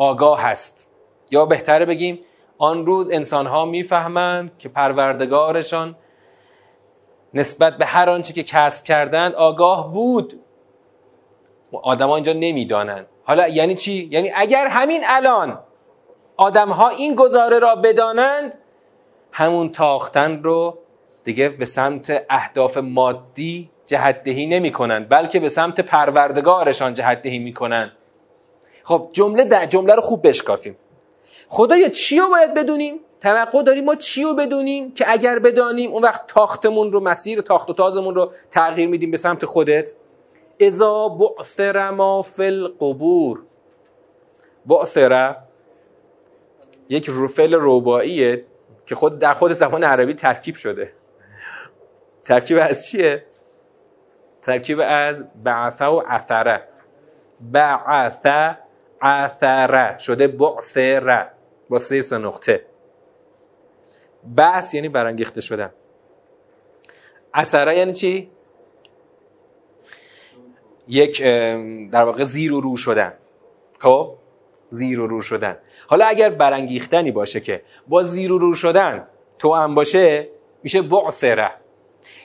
[0.00, 0.88] آگاه هست.
[1.30, 2.20] یا بهتره بگیم
[2.58, 5.96] آن روز ها می‌فهمند که پروردگارشان
[7.34, 10.40] نسبت به هر آنچه که کسب کردند آگاه بود.
[11.82, 13.06] آدم اینجا نمی‌دانند.
[13.24, 15.58] حالا یعنی چی؟ یعنی اگر همین الان
[16.36, 18.58] آدم ها این گزاره را بدانند
[19.32, 20.78] همون تاختن رو
[21.24, 27.92] دیگه به سمت اهداف مادی جهدهی نمی کنند بلکه به سمت پروردگارشان جهدهی می کنند
[28.90, 30.76] خب جمله جمله رو خوب بشکافیم.
[31.48, 36.02] خدایا چی رو باید بدونیم؟ توقع داریم ما چی رو بدونیم که اگر بدانیم اون
[36.02, 39.92] وقت تاختمون رو مسیر تاخت و تازمون رو تغییر میدیم به سمت خودت؟
[40.60, 43.42] اذا بعثر ما فی القبور.
[44.66, 45.36] بعثر
[46.88, 48.44] یک روفل رباعیه
[48.86, 50.92] که خود در خود زبان عربی ترکیب شده.
[52.24, 53.24] ترکیب از چیه؟
[54.42, 56.68] ترکیب از بعثه و اثره
[57.40, 58.26] بعث
[59.00, 61.30] اثره شده بعثره
[61.68, 62.64] با سه سه نقطه.
[64.24, 65.70] بعث یعنی برانگیخته شدن.
[67.34, 68.30] اثره یعنی چی؟
[70.88, 71.22] یک
[71.92, 73.12] در واقع زیر و رو شدن.
[73.78, 74.14] خب؟
[74.68, 75.58] زیر و رو شدن.
[75.86, 79.06] حالا اگر برانگیختنی باشه که با زیر و رو شدن
[79.38, 80.28] تو هم باشه
[80.62, 81.50] میشه بعثره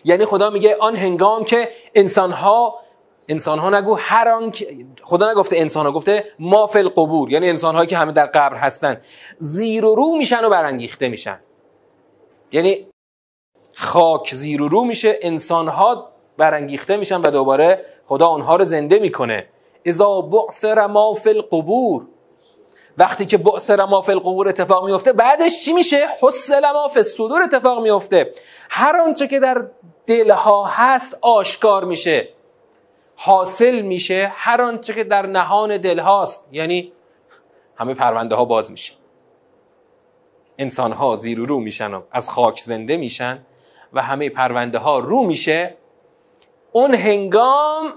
[0.04, 2.80] یعنی خدا میگه آن هنگام که انسان ها
[3.28, 4.52] انسان ها نگو هر آن
[5.04, 8.58] خدا نگفته انسان ها گفته ما فی القبور یعنی انسان هایی که همه در قبر
[8.58, 9.02] هستن.
[9.40, 11.40] زیر و رو میشن و برانگیخته میشن.
[12.52, 12.88] یعنی
[13.76, 19.00] خاک زیر و رو میشه انسان ها برانگیخته میشن و دوباره خدا اونها رو زنده
[19.00, 19.48] می‌کنه.
[19.86, 22.08] اذا بعثر ما فی القبور.
[22.98, 27.42] وقتی که بعثر ما فی القبور اتفاق میفته بعدش چی میشه؟ حسل ما فی الصدور
[27.42, 28.34] اتفاق میفته
[28.70, 29.68] هر آنچه که در
[30.08, 32.30] دلها هست آشکار میشه.
[33.16, 36.48] حاصل میشه هر آنچه که در نهان دل هاست.
[36.52, 36.92] یعنی
[37.76, 38.94] همه پرونده ها باز میشه.
[40.58, 43.40] انسان ها زیر و رو میشن و از خاک زنده میشن
[43.94, 45.78] و همه پرونده ها رو میشه.
[46.72, 47.94] اون هنگام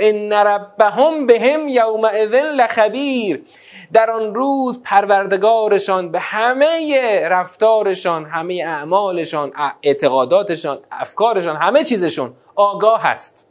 [0.00, 3.44] ان ربهم بهم یومئذ لخبیر.
[3.92, 13.49] در آن روز پروردگارشان به همه رفتارشان همه اعمالشان اعتقاداتشان افکارشان همه چیزشون آگاه هست.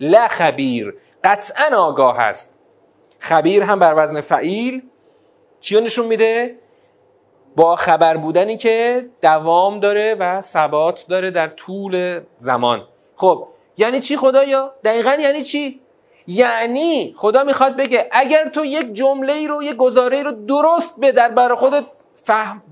[0.00, 2.58] لخبیر قطعا آگاه هست
[3.18, 4.82] خبیر هم بر وزن فعیل
[5.60, 6.58] چی نشون میده؟
[7.56, 12.86] با خبر بودنی که دوام داره و ثبات داره در طول زمان.
[13.16, 15.80] خب یعنی چی خدایا؟ دقیقا یعنی چی؟
[16.26, 21.28] یعنی خدا می‌خواد بگه اگر تو یک جمله رو یک گزاره رو درست به در
[21.28, 21.84] برای خودت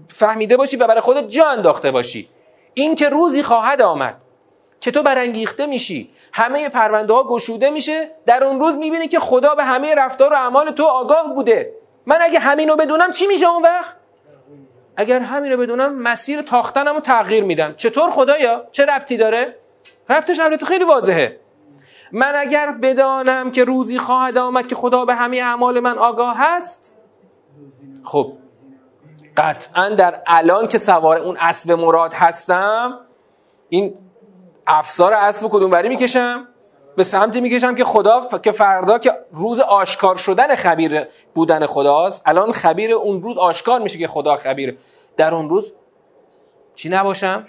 [0.08, 2.28] فهمیده باشی و برای خودت جا انداخته باشی.
[2.74, 4.16] این که روزی خواهد آمد
[4.80, 9.54] که تو برانگیخته میشی همه پرونده ها گشوده میشه در اون روز می‌بینی که خدا
[9.54, 11.72] به همه رفتار و اعمال تو آگاه بوده.
[12.06, 13.96] من اگه همین رو بدونم چی میشه اون وقت؟
[14.96, 17.74] اگر همین رو بدونم مسیر تاختنم تغییر میدم.
[17.74, 19.56] چطور خدایا؟ چه ربطی داره؟
[20.10, 21.40] ربطش البته خیلی واضحه.
[22.12, 26.94] من اگر بدانم که روزی خواهد آمد که خدا به همه اعمال من آگاه هست
[28.04, 28.32] خب
[29.36, 33.00] قطعا در الان که سوار اون اسب مراد هستم
[33.68, 33.94] این
[34.66, 36.48] افسار اسب کدوم بری می‌کشم؟
[36.96, 42.52] به سمتی می‌کشم که خدا که فردا که روز آشکار شدن خبیر بودن خداست الان
[42.52, 44.78] خبیر اون روز آشکار میشه که خدا خبیر.
[45.16, 45.72] در اون روز
[46.74, 47.46] چی نباشم؟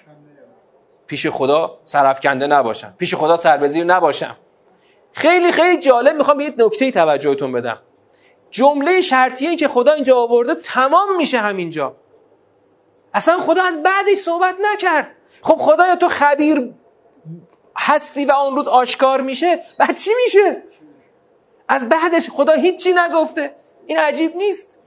[1.08, 2.94] پیش خدا سرفکنده نباشم.
[2.98, 4.38] پیش خدا سربزیر نباشم.
[5.14, 7.78] خیلی خیلی جالب می‌خوام به یه نکته توجهتون بدم.
[8.52, 11.96] جمله شرطیه که خدا اینجا آورده تمام میشه همینجا.
[13.14, 15.08] اصلا خدا از بعدش صحبت نکرد.
[15.42, 16.74] خب خدایا تو خبیر
[17.78, 20.64] هستی و آن روز آشکار میشه بعد چی میشه؟
[21.68, 23.56] از بعدش خدا هیچی نگفته.
[23.88, 24.80] این عجیب نیست.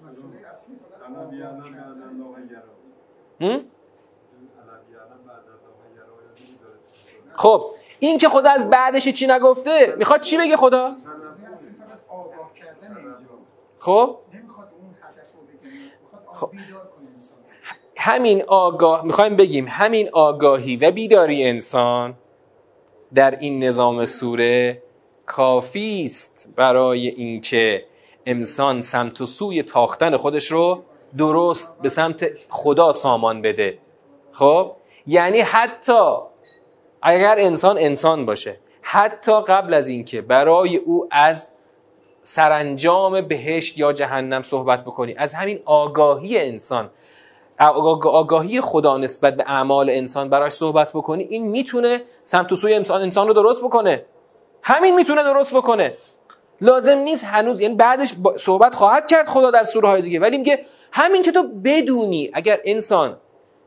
[7.35, 10.97] خب این که خدا از بعدش چی نگفته می‌خواد چی بگه خدا؟
[13.79, 14.19] خب؟
[16.33, 16.51] خب.
[17.97, 22.15] همین آگاه می‌خوایم بگیم همین آگاهی و بیداری انسان
[23.15, 24.83] در این نظام سوره
[25.27, 27.85] کافی است برای اینکه
[28.27, 30.83] انسان سمت و سوی تاختن خودش رو
[31.19, 33.79] درست به سمت خدا سامان بده.
[34.33, 34.73] خب؟
[35.07, 36.03] یعنی حتی
[37.03, 41.51] اگر انسان انسان باشه حتی قبل از اینکه برای او از
[42.23, 46.91] سرانجام بهشت یا جهنم صحبت بکنی از همین آگاهی انسان
[47.61, 53.03] آگاهی خدا نسبت به اعمال انسان براش صحبت بکنی این می‌تونه سمت و سوی انسان
[53.03, 54.05] انسان رو درست بکنه.
[54.63, 55.95] همین می‌تونه درست بکنه.
[56.61, 60.21] لازم نیست هنوز یعنی بعدش صحبت خواهد کرد خدا در سوره های دیگه.
[60.21, 63.17] ولی میگه همین که تو بدونی اگر انسان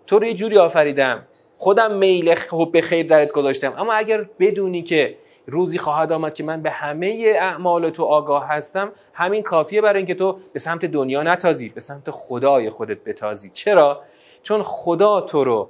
[0.07, 1.27] تو رو یه جوری آفریدم
[1.57, 2.35] خودم میل
[2.71, 7.33] به خیر درت گذاشتم اما اگر بدونی که روزی خواهد آمد که من به همه
[7.39, 8.91] اعمال تو آگاه هستم.
[9.13, 13.49] همین کافیه برای اینکه تو به سمت دنیا نتازی به سمت خدای خودت بتازی.
[13.49, 14.01] چرا؟
[14.43, 15.69] چون خدا تو رو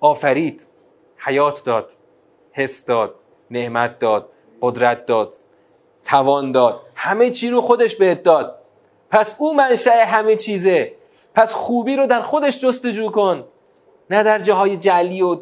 [0.00, 0.66] آفرید
[1.16, 1.92] حیات داد
[2.52, 3.14] حس داد
[3.50, 4.28] نعمت داد
[4.60, 5.34] قدرت داد
[6.04, 6.80] توان داد.
[6.94, 8.58] همه چی رو خودش بهت داد.
[9.10, 10.92] پس او منشأ همه چیزه.
[11.34, 13.44] پس خوبی رو در خودش جستجو کن.
[14.10, 15.40] نه در جاهای جلی و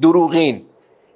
[0.00, 0.66] دروغین.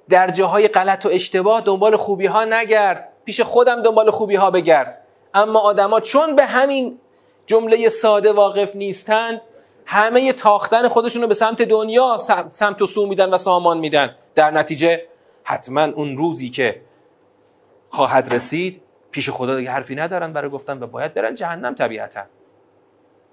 [0.09, 3.09] در جاهای غلط و اشتباه دنبال خوبی ها نگرد.
[3.25, 4.97] پیش خودم دنبال خوبی ها بگرد.
[5.33, 6.99] اما آدما چون به همین
[7.45, 9.41] جمله ساده واقف نیستند
[9.85, 12.17] همه تاختن خودشون به سمت دنیا
[12.49, 14.15] سمت و سو میدن و سامان میدن.
[14.35, 15.01] در نتیجه
[15.43, 16.81] حتما اون روزی که
[17.89, 22.21] خواهد رسید پیش خدا دیگه حرفی ندارن برای گفتن و باید برن جهنم طبیعتا.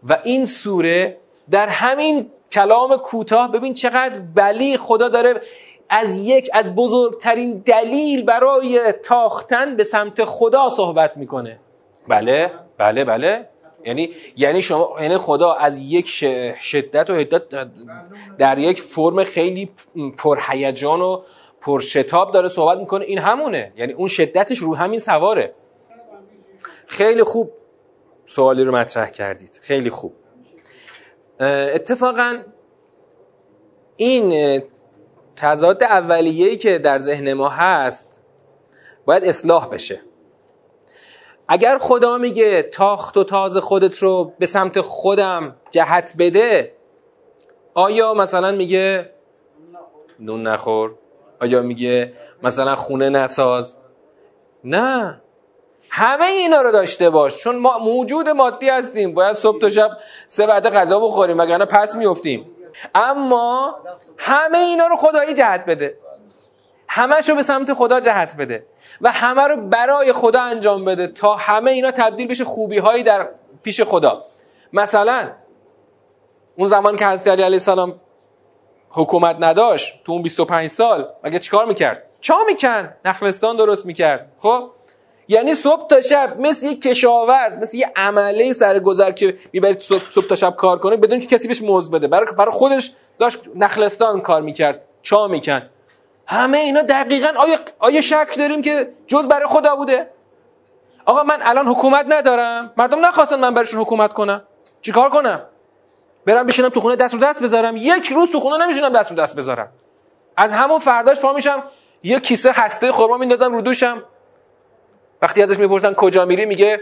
[0.03, 1.17] و این سوره
[1.51, 5.41] در همین کلام کوتاه ببین چقدر بلی خدا داره
[5.91, 11.61] از یک از بزرگترین دلیل برای تاختن به سمت خدا صحبت می‌کنه.
[12.09, 13.49] بله بله بله.
[13.85, 16.07] یعنی یعنی شما یعنی خدا از یک
[16.61, 17.69] شدت و حدت
[18.39, 19.71] در یک فرم خیلی
[20.19, 21.23] پرهیجان و
[21.61, 23.05] پرشتاب داره صحبت می‌کنه.
[23.05, 23.73] این همونه.
[23.77, 25.55] یعنی اون شدتش رو همین سواره.
[26.87, 27.53] خیلی خوب
[28.27, 29.59] سوالی رو مطرح کردید.
[29.63, 30.13] خیلی خوب.
[31.75, 32.39] اتفاقا
[33.97, 34.61] این
[35.41, 38.21] تضاد اولیه‌ای که در ذهن ما هست
[39.05, 40.01] باید اصلاح بشه.
[41.49, 46.73] اگر خدا میگه تاخت و تاز خودت رو به سمت خودم جهت بده
[47.75, 49.11] آیا مثلا میگه
[50.19, 50.95] نون نخور؟
[51.41, 53.77] آیا میگه مثلا خونه نساز؟
[54.65, 55.21] نه.
[55.91, 59.15] همه اینا رو داشته باش چون ما موجود مادی هستیم.
[59.15, 59.91] باید صبح تا شب
[60.29, 62.47] سه وعده غذا بخوریم وگرنه پس میفتیم
[62.95, 63.77] اما
[64.19, 65.99] همه اینا رو خدایی جهت بده.
[66.89, 68.67] همش رو به سمت خدا جهت بده.
[69.01, 73.29] و همه رو برای خدا انجام بده تا همه اینا تبدیل بشه خوبی هایی در
[73.63, 74.25] پیش خدا.
[74.73, 75.31] مثلا
[76.57, 78.01] اون زمان که حضرت علی علیه السلام
[78.91, 84.33] حکومت نداشت تو اون 25 سال مگه چیکار می‌کرد؟ چا میکن نخلستان درست می‌کرد.
[84.39, 84.71] خب؟
[85.31, 90.27] یعنی صبح تا شب مثل یک کشاورز مثل یه عمله سرگذر که می‌برید صبح, صبح
[90.27, 92.09] تا شب کار کنه بدون که کسی بهش موز بده.
[92.09, 95.63] برای برای خودش داشت نخلستان کار می‌کرد چا میکن
[96.27, 100.11] همه اینا دقیقا آیا, آیا شک داریم که جز برای خدا بوده؟
[101.07, 102.73] آقا من الان حکومت ندارم.
[102.77, 104.43] مردم نخواستن من برشون حکومت کنم.
[104.83, 105.43] چیکار کنم؟
[106.27, 107.77] برم بشینم تو خونه دست رو دست بذارم.
[107.77, 109.69] یک روز تو خونه نمیشونم دست رو دست بذارم.
[110.37, 111.63] از همون فرداش پا میشم
[112.03, 114.03] یه کیسه هسته خورما میندازم رو دوشم.
[115.23, 116.81] وقتی ازش می‌پرسن کجا میری میگه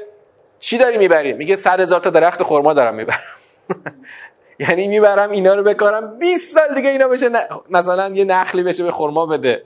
[0.59, 3.19] چی داری می‌بری؟ میگه صد هزار تا درخت خورما دارم می‌برم.
[4.59, 7.31] یعنی می‌برم اینا رو بکارم 20 سال دیگه اینا بشه
[7.71, 9.63] مثلا یه نخلی بشه به خورما بده.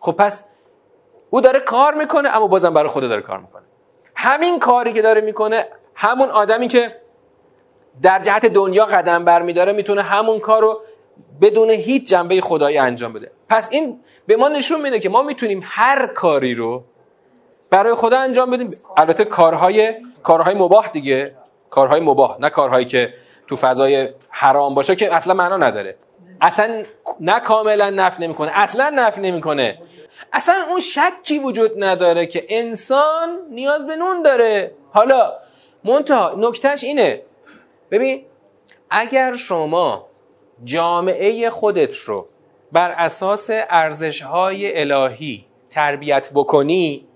[0.00, 0.44] خب پس
[1.30, 3.62] او داره کار می‌کنه اما بازم برای خدا داره کار می‌کنه.
[4.14, 6.96] همین کاری که داره می‌کنه همون آدمی که
[8.02, 10.80] در جهت دنیا قدم برمیداره می‌تونه همون کار رو
[11.40, 13.30] بدون هیچ جنبه خدایی انجام بده.
[13.48, 16.84] پس این به ما نشون میده که ما می‌تونیم هر کاری رو
[17.70, 18.70] برای خدا انجام بدیم.
[18.96, 21.34] البته کارهای کارهای مباح دیگه.
[21.70, 23.14] کارهای مباح نه کارهایی که
[23.46, 25.96] تو فضای حرام باشه که اصلا معنا نداره.
[26.40, 26.84] اصلا
[27.20, 29.78] نه کاملا نف نمی‌کنه اصلا نف نمی‌کنه.
[30.32, 34.72] اصلا اون شکی وجود نداره که انسان نیاز به نون داره.
[34.92, 35.32] حالا
[35.84, 37.22] منتها نکتهش اینه.
[37.90, 38.24] ببین
[38.90, 40.06] اگر شما
[40.64, 42.28] جامعه خودت رو
[42.72, 47.07] بر اساس ارزش های الهی تربیت بکنی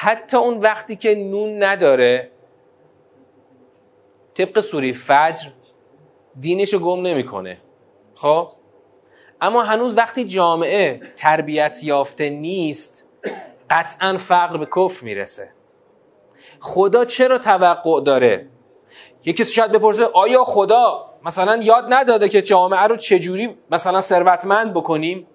[0.00, 2.30] حتی اون وقتی که نون نداره
[4.34, 5.48] طبق سوری فجر
[6.40, 7.58] دینش رو گم نمی‌کنه.
[8.14, 8.52] خب؟
[9.40, 13.04] اما هنوز وقتی جامعه تربیت یافته نیست
[13.70, 15.50] قطعا فقر به کفر می‌رسه.
[16.60, 18.46] خدا چرا توقع داره؟
[19.24, 25.26] یکی شاید بپرسه آیا خدا مثلا یاد نداده که جامعه رو چجوری مثلا ثروتمند بکنیم؟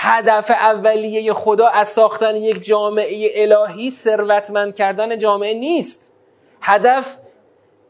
[0.00, 6.12] هدف اولیه خدا از ساختن یک جامعه الهی ثروتمند کردن جامعه نیست.
[6.60, 7.16] هدف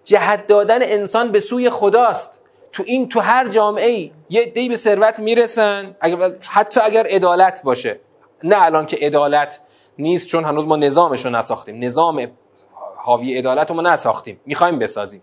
[0.05, 2.41] جهت دادن انسان به سوی خداست.
[2.73, 5.97] تو این تو هر جامعه یه دی به ثروت می‌رسن.
[6.41, 8.01] حتی اگر عدالت باشه.
[8.45, 9.61] نه الان که عدالت
[9.99, 11.85] نیست چون هنوز ما نظامش رو نساختیم.
[11.85, 12.31] نظام
[12.97, 14.41] حاوی عدالت رو ما نساختیم.
[14.47, 15.23] می‌خوایم بسازیم.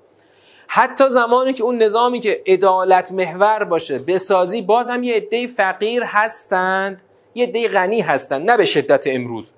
[0.67, 6.03] حتی زمانی که اون نظامی که عدالت محور باشه بسازی باز هم یه عده فقیر
[6.03, 7.01] هستند
[7.35, 9.51] یه عده غنی هستند نه به شدت امروز.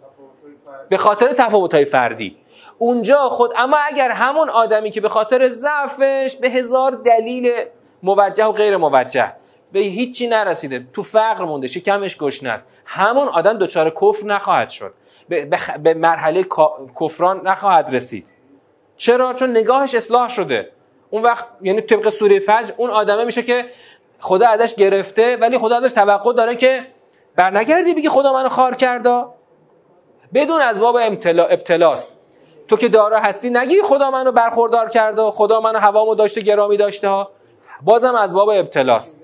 [0.89, 2.38] به خاطر تفاوت‌های فردی.
[2.77, 7.51] اونجا خود اما اگر همون آدمی که به خاطر ضعفش به هزار دلیل
[8.03, 9.34] موجه و غیر موجه
[9.71, 14.93] به هیچی نرسیده تو فقر مونده شکمش گشنه است همون آدم دچار کفر نخواهد شد.
[15.84, 16.45] به مرحله
[17.01, 18.25] کفران نخواهد رسید.
[18.97, 20.71] چرا؟ چون نگاهش اصلاح شده.
[21.10, 23.66] اون وقت یعنی طبق سوره فجر اون آدمه میشه که
[24.20, 26.88] خدا ازش گرفته ولی خدا ازش توقع داره که
[27.36, 29.34] برنگردی بگی خدا منو خار کردا.
[30.34, 31.95] بدون از باب ابتلا
[32.68, 37.08] تو که دارا هستی نگی خدا منو برخوردار کرده خدا منو هوامو داشته گرامی داشته
[37.08, 37.32] ها.
[37.82, 39.18] بازم از باب ابتلاست.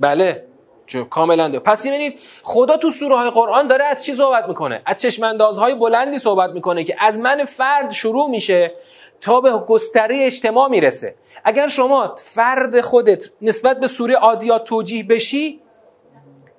[0.00, 0.47] بله.
[0.96, 1.58] کاملا ده.
[1.58, 6.18] پس ببینید خدا تو سوره های قرآن داره از چی صحبت می‌کنه؟ از چشماندازهای بلندی
[6.18, 8.72] صحبت می‌کنه که از من فرد شروع میشه
[9.20, 11.14] تا به گستره اجتماع می‌رسه.
[11.44, 15.60] اگر شما فرد خودت نسبت به سوره عادیات توجیه بشی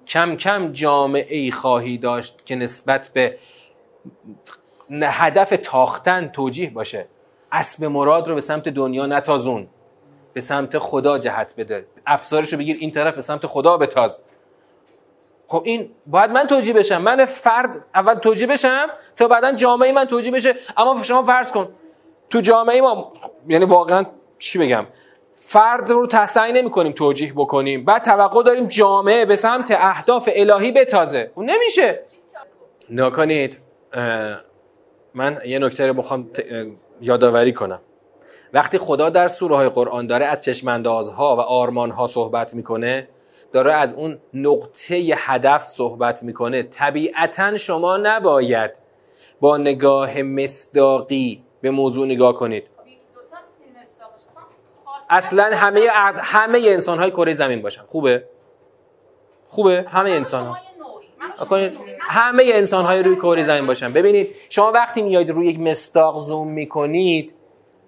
[0.08, 3.38] کم کم جامعه ای خواهی داشت که نسبت به
[5.02, 7.08] هدف تاختن توجیه باشه.
[7.52, 9.68] اسب مراد رو به سمت دنیا نتازون.
[10.34, 11.86] به سمت خدا جهت بده.
[12.06, 14.22] افسارش رو بگیر این طرف به سمت خدا بتاز.
[15.48, 17.02] خب این باید من توجیه بشم.
[17.02, 20.56] من فرد اول توجیه بشم تا بعدا جامعه من توجیه بشه.
[20.78, 21.70] اما شما فرض کن
[22.30, 23.14] تو جامعه ما
[23.48, 24.06] یعنی واقعا
[24.40, 24.86] چی بگم؟
[25.34, 27.86] فرد رو تصحیح نمی کنیم توجیه بکنیم.
[27.86, 31.32] بعد توقع داریم جامعه به سمت اهداف الهی بتازه.
[31.36, 32.04] اون نمیشه.
[32.90, 33.58] نکنید
[35.14, 36.30] من یه نکته رو بخوام
[37.02, 37.80] یادآوری کنم.
[38.54, 43.08] وقتی خدا در سوره های قرآن داره از چشماندازها و آرمانها صحبت می‌کنه
[43.54, 46.64] داره از اون نقطه هدف صحبت می‌کنه.
[46.64, 48.72] طبیعتا شما نباید
[49.42, 52.64] با نگاه مصداقی به موضوع نگاه کنید.
[55.10, 55.88] اصلا همه
[56.18, 57.82] همه انسان های کره زمین باشن.
[57.88, 58.24] خوبه؟
[59.48, 60.58] خوبه؟ همه انسان ها
[62.00, 63.94] همه انسان های روی کره زمین باشن.
[63.94, 67.34] ببینید شما وقتی میاید روی یک مستاق زوم می‌کنید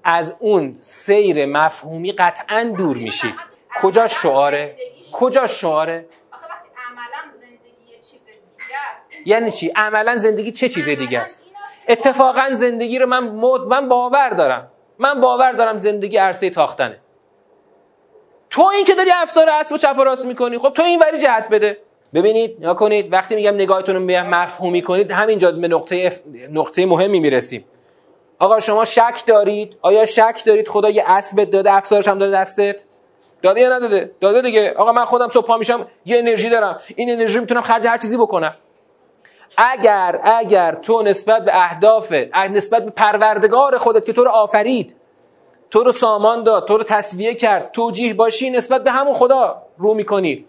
[0.04, 3.36] از اون سیر مفهومی قطعا دور میشید.
[3.82, 4.76] کجا شعاره؟
[5.12, 6.06] کجا شعاره؟
[9.26, 11.46] یعنی چی؟ عملا زندگی چه چیز دیگه است؟
[11.88, 13.24] اتفاقا زندگی رو من
[13.68, 14.72] من باور دارم.
[15.00, 17.00] من باور دارم زندگی عرصه تاختنه.
[18.50, 21.18] تو این که داری افسار اسب و چپ و راست می‌کنی خب تو این وری
[21.18, 21.78] جهت بده.
[22.14, 26.12] ببینید یا کنید وقتی میگم نگاهتون رو مفهومی کنید همینجا به نقطه
[26.52, 27.66] نقطه مهمی می‌رسیم.
[28.42, 32.84] آقا شما شک دارید؟ آیا شک دارید خدا یه اسب داده افسارش هم داده دستت؟
[33.42, 34.74] داده یا نداده؟ داده دیگه.
[34.78, 36.80] آقا من خودم صبح میشم یه انرژی دارم.
[36.96, 38.54] این انرژی می‌تونم خرج هر چیزی بکنم.
[39.58, 42.14] اگر اگر تو نسبت به اهداف
[42.52, 44.96] نسبت به پروردگار خودت که تو رو آفرید
[45.70, 49.94] تو رو سامان داد تو رو تصویه کرد توجیه باشی نسبت به همون خدا رو
[49.94, 50.46] می‌کنی.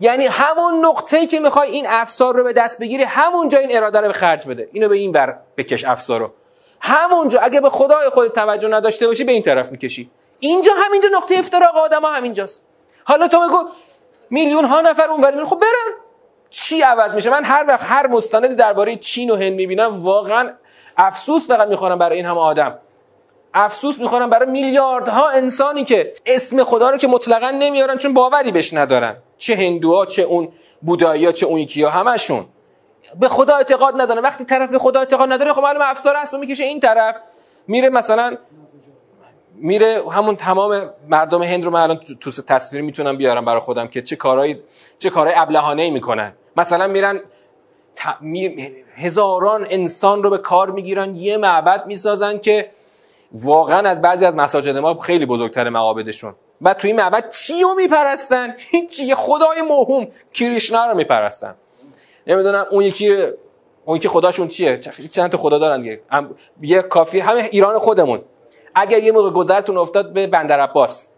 [0.00, 4.06] یعنی همون نقطه که می‌خوای این افسار رو به دست بگیری همونجا این اراده رو
[4.06, 4.68] به خرج بده.
[4.72, 6.30] اینو به این ور بکش افسار رو
[6.86, 10.10] همونجا اگه به خدای خود توجه نداشته باشی به این طرف می‌کشی.
[10.40, 12.62] اینجا همینجا نقطه افتراق آدم ها همینجاست.
[13.04, 13.64] حالا تو بگو
[14.30, 15.94] میلیون ها نفر اون خب برن.
[16.50, 20.52] چی عوض میشه؟ من هر وقت هر مستندی درباره چین و هند می‌بینم واقعا
[20.96, 22.78] افسوس فقط می‌خورم برای این همه آدم.
[23.54, 28.74] افسوس می‌خورم برای میلیاردها انسانی که اسم خدا رو که مطلقا نمیارن چون باوری بهش
[28.74, 29.16] ندارن.
[29.38, 30.48] چه هندوها چه اون
[30.82, 32.46] بودایی چه اون یکی ها همشون
[33.20, 36.64] به خدا اعتقاد ندارن وقتی طرف به خدا اعتقاد نداره خب معلومه افسار هست می‌کشه
[36.64, 37.16] این طرف.
[37.66, 38.36] میره مثلا
[39.54, 44.02] میره همون تمام مردم هند رو من الان تو تصویر می‌تونم بیارم برای خودم که
[44.02, 44.56] چه کارهای
[44.98, 46.32] چه کارهای ابلهانه ای می‌کنن.
[46.56, 47.20] مثلا میرن
[48.96, 52.70] هزاران انسان رو به کار می‌گیرن یه معبد می‌سازن که
[53.32, 58.54] واقعا از بعضی از مساجد ما خیلی بزرگتر معابدشون بعد توی معبد چی رو میپرستن؟
[58.58, 61.54] هیچ یه خدای موهوم کریشنا رو میپرستن.
[62.26, 63.26] نمی‌دونم اون یکی
[63.84, 64.78] اون که خداشون چیه؟
[65.10, 66.00] چند تا خدا دارن دیگه.
[66.62, 68.22] یه کافی همه ایران خودمون.
[68.74, 71.08] اگر یه موقع گذرتون افتاد به بندر عباس.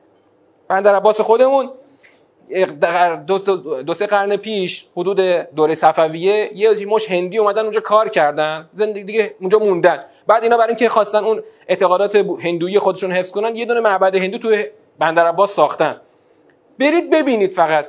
[0.68, 1.70] بندر عباس خودمون.
[3.86, 5.20] دو, سه قرن پیش حدود
[5.56, 8.68] دوره صفویه یه مش هندی اومدن اونجا کار کردن.
[8.74, 10.04] زندگی دیگه اونجا موندن.
[10.26, 14.38] بعد اینا برای اینکه خواستن اون اعتقادات هندویی خودشون حفظ کنن یه دونه معبد هندو
[14.38, 14.56] تو
[14.98, 16.00] بندر عباس ساختن.
[16.78, 17.86] برید ببینید فقط.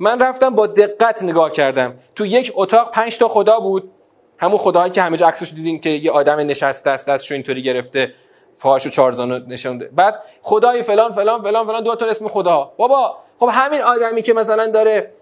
[0.00, 1.94] من رفتم با دقت نگاه کردم.
[2.14, 3.90] تو یک اتاق پنج تا خدا بود.
[4.38, 8.14] همون خداهایی که همه جا عکسش دیدین که یه آدم نشسته است دستشو اینطوری گرفته
[8.58, 12.72] پاهاشو چارزانو نشونده بعد خدای فلان فلان فلان فلان دو تا اسم خدا.
[12.76, 15.12] بابا خب همین آدمی که مثلا داره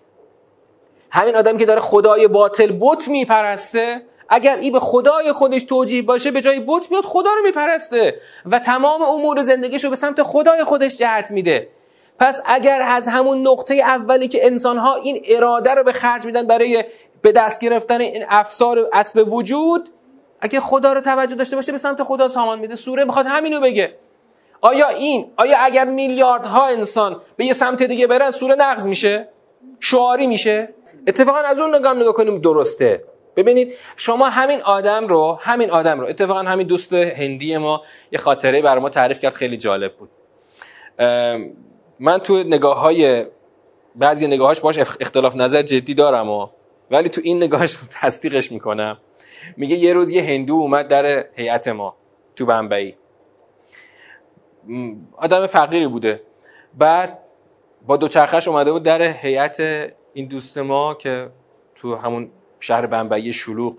[1.10, 6.30] همین آدمی که داره خدای باطل بت میپرسته اگر ای به خدای خودش توجیه باشه
[6.30, 8.20] به جای بت میاد خدا رو میپرسته.
[8.46, 11.68] و تمام امور زندگیش رو به سمت خدای خودش جهت میده.
[12.18, 16.84] پس اگر از همون نقطه اولی که انسانها این اراده رو به خرج میدن برای
[17.22, 19.90] به دست گرفتن این افسار اسب وجود
[20.40, 22.74] اگه خدا رو توجه داشته باشه به سمت خدا سامان میده.
[22.74, 23.94] سوره بخواد همینو بگه.
[24.60, 29.28] آیا این آیا اگر میلیاردها انسان به یه سمت دیگه برن سوره نقض میشه؟
[29.80, 30.68] شعاری میشه؟
[31.06, 33.04] اتفاقا از اون نگاه نگاه کنیم درسته.
[33.36, 38.62] ببینید شما همین آدم رو همین آدم رو اتفاقا همین دوست هندی ما یه خاطره
[38.62, 40.10] برای ما تعریف کرد خیلی جالب بود.
[42.01, 43.26] من تو نگاه های
[43.96, 46.46] بعضی نگاهاش باش اختلاف نظر جدی دارم و
[46.90, 48.99] ولی تو این نگاهش تصدیقش می‌کنم.
[49.57, 51.96] میگه یه روز یه هندو اومد در هیئت ما
[52.36, 52.94] تو بمبئی.
[55.16, 56.22] آدم فقیری بوده.
[56.78, 57.18] بعد
[57.86, 59.61] با دوچرخش اومده بود در هیئت
[60.12, 61.30] این دوست ما که
[61.74, 62.30] تو همون
[62.61, 63.78] شهر بنبعی شلوغ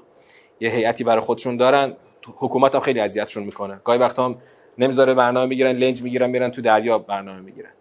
[0.59, 1.95] یه هیئتی برای خودشون دارن.
[2.37, 3.81] حکومت هم خیلی اذیتشون می‌کنه.
[3.83, 4.37] گاهی وقتا هم
[4.77, 7.71] نمی‌ذاره برنامه می‌گیرن لنج می‌گیرن میرن تو دریا برنامه می‌گیرن.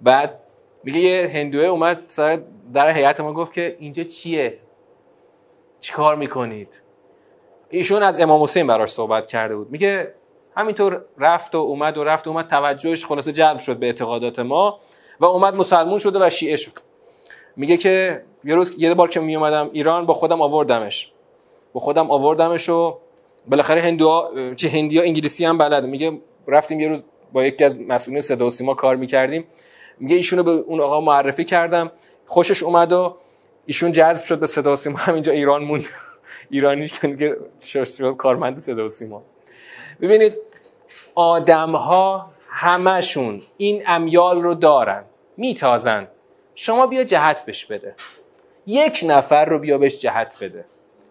[0.00, 0.40] بعد
[0.84, 2.40] میگه یه هندوه اومد سر
[2.74, 4.58] در هیئت ما گفت که اینجا چیه؟
[5.80, 6.82] چیکار می‌کنید؟
[7.70, 9.70] ایشون از امام حسین براش صحبت کرده بود.
[9.70, 10.14] میگه
[10.56, 14.80] همینطور رفت و اومد و رفت و اومد توجهش خلاصه جلب شد به اعتقادات ما
[15.20, 16.72] و اومد مسلمون شده و شیعه شد.
[17.56, 21.12] میگه که یه روز یه بار که می اومدم ایران با خودم آوردمش.
[21.72, 22.98] با خودم آوردمش و
[23.48, 25.84] بالاخره هندوها چه هندیا انگلیسی هم بلد.
[25.84, 29.44] میگه رفتیم یه روز با یکی از مسئولین صدا و سیما کار می‌کردیم.
[30.00, 31.92] میگه ایشونو به اون آقا معرفی کردم.
[32.26, 33.16] خوشش اومد و
[33.66, 34.98] ایشون جذب شد به صدا سیما.
[34.98, 35.86] همینجا ایران موند.
[36.50, 37.36] ایرانی که
[37.66, 39.22] شد کارمند صدا سیما.
[40.00, 40.34] ببینید
[41.14, 45.04] آدم ها همشون این امیال رو دارن
[45.36, 46.08] میتازن.
[46.54, 47.94] شما بیا جهت بش بده.
[48.66, 50.64] یک نفر رو بیا بهش جهت بده.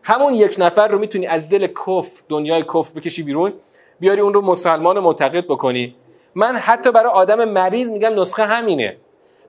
[0.03, 3.53] همون یک نفر رو می‌تونی از دل کف دنیای کف بکشی بیرون
[3.99, 5.95] بیاری اون رو مسلمان معتقد بکنی.
[6.35, 8.97] من حتی برای آدم مریض میگم نسخه همینه.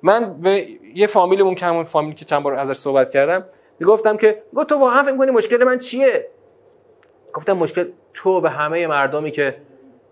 [0.03, 3.45] من به یه فامیلمون که همون فامیلی که چند بار ازش صحبت کردم
[3.79, 6.29] می‌گفتم که گفت تو واقعا فکر کنی مشکل من چیه؟
[7.35, 9.57] گفتم مشکل تو و همه مردمی که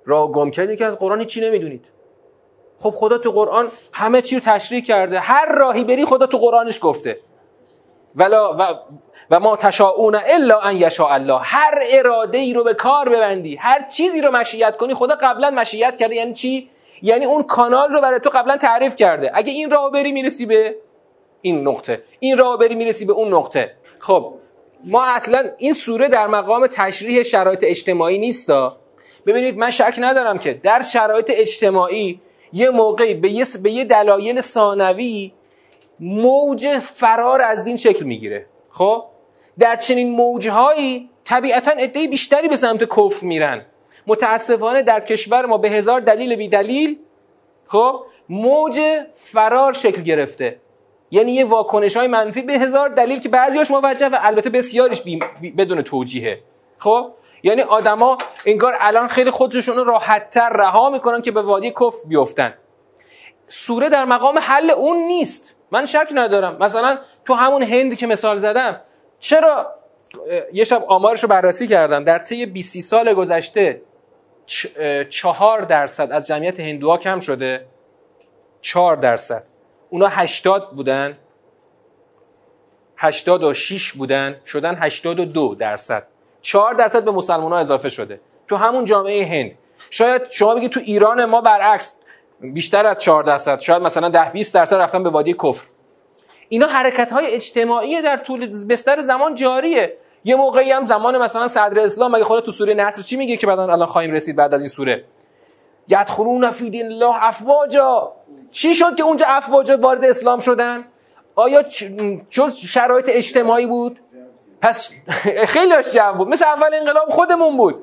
[0.04, 1.84] راه گم کردی که از قرآن چی نمی‌دونید.
[2.78, 5.20] خب خدا تو قرآن همه چی رو تشریح کرده.
[5.20, 7.20] هر راهی بری خدا تو قرآنش گفته.
[8.16, 8.78] ولا و
[9.30, 11.38] و ما تشاؤون الا ان یشاء الله.
[11.42, 15.96] هر اراده ای رو به کار ببندی هر چیزی رو مشیت کنی خدا قبلا مشیت
[15.96, 16.14] کرده.
[16.14, 16.70] یعنی چی؟
[17.02, 19.30] یعنی اون کانال رو برای تو قبلا تعریف کرده.
[19.34, 20.76] اگه این راه بری می‌رسی به
[21.42, 22.02] این نقطه.
[22.20, 23.74] این راه بری می‌رسی به اون نقطه.
[23.98, 24.32] خب
[24.84, 28.76] ما اصلا این سوره در مقام تشریح شرایط اجتماعی نیستا.
[29.26, 32.20] ببینید من شک ندارم که در شرایط اجتماعی
[32.52, 35.32] یه موقعی به یه, به یه دلایل ثانوی
[36.00, 38.46] موج فرار از دین شکل می‌گیره.
[38.70, 39.04] خب؟
[39.58, 43.64] در چنین موجهایی طبیعتا عده بیشتری به سمت کفر میرن.
[44.06, 46.98] متاسفانه در کشور ما به هزار دلیل بی دلیل
[47.66, 48.80] خب موج
[49.12, 50.60] فرار شکل گرفته.
[51.10, 55.02] یعنی یه واکنش های منفی به هزار دلیل که بعضیاش موجه و البته بسیارش
[55.58, 56.40] بدون توجیهه.
[56.78, 57.10] خب
[57.42, 62.54] یعنی آدما انگار الان خیلی خودشون راحتتر رها می‌کنن که به وادی کفر بیفتن.
[63.48, 65.54] سوره در مقام حل اون نیست.
[65.70, 66.56] من شک ندارم.
[66.60, 68.80] مثلا تو همون هند که مثال زدم
[69.18, 69.74] چرا
[70.52, 72.04] یه شب آمارش رو بررسی کردم.
[72.04, 73.82] در طی 20 سال گذشته
[75.10, 77.66] چهار درصد از جمعیت هندوها کم شده.
[78.60, 79.44] چهار درصد.
[79.90, 81.18] اونا هشتاد بودن.
[82.96, 84.40] هشتاد و شیش بودن.
[84.46, 86.06] شدن هشتاد و دو درصد.
[86.40, 88.20] چهار درصد به مسلمان ها اضافه شده.
[88.48, 89.58] تو همون جامعه هند.
[89.90, 91.96] شاید شما بگید تو ایران ما برعکس
[92.40, 93.60] بیشتر از 4 درصد.
[93.60, 95.66] شاید مثلا 10 20 درصد رفتن به وادی کفر.
[96.48, 99.96] اینا حرکت های اجتماعی در طول بستر زمان جاریه.
[100.24, 103.46] یه موقعی هم زمان مثلا صدر اسلام مگه خدا تو سوره نصر چی میگه که
[103.46, 105.04] بعدا الان خواهیم رسید بعد از این سوره؟
[105.88, 108.12] یدخلون فی دین الله افواجا.
[108.50, 110.84] چی شد که اونجا افواجا وارد اسلام شدن؟
[111.34, 111.62] آیا
[112.30, 114.00] جز شرایط اجتماعی بود؟
[114.62, 114.92] پس
[115.54, 116.28] خیلیش جو بود.
[116.28, 117.74] مثل اول انقلاب خودمون بود.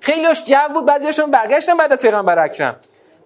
[0.00, 0.86] خیلیش جو بود.
[0.86, 2.76] بعضیاشون برگشتن بعد از پیغمبر اکرم.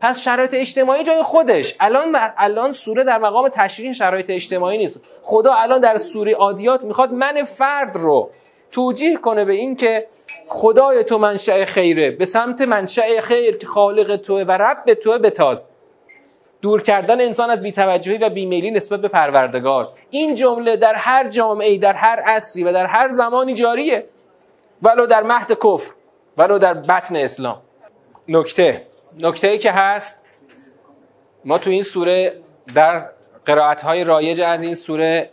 [0.05, 1.77] پس شرایط اجتماعی جای خودش.
[1.81, 5.01] الان الان سوره در مقام تشریح شرایط اجتماعی نیست.
[5.23, 8.31] خدا الان در سوره عادیات می‌خواد من فرد رو
[8.73, 10.07] توجیه کنه به این که
[10.49, 15.67] خدای تو منشأ خیره به سمت منشأ خیر که خالق توه و رب توه بتاز.
[16.63, 19.89] دور کردن انسان از بیتوجهی و بیمیلی نسبت به پروردگار.
[20.11, 24.07] این جمله در هر جامعه در هر عصری و در هر زمانی جاریه.
[24.83, 25.93] ولو در مهد کفر
[26.39, 27.63] ولو در بطن اسلام.
[28.29, 28.94] نکته.
[29.19, 30.25] نکته ای که هست
[31.45, 32.33] ما تو این سوره
[32.75, 33.11] در
[33.47, 35.31] قرائت های رایج از این سوره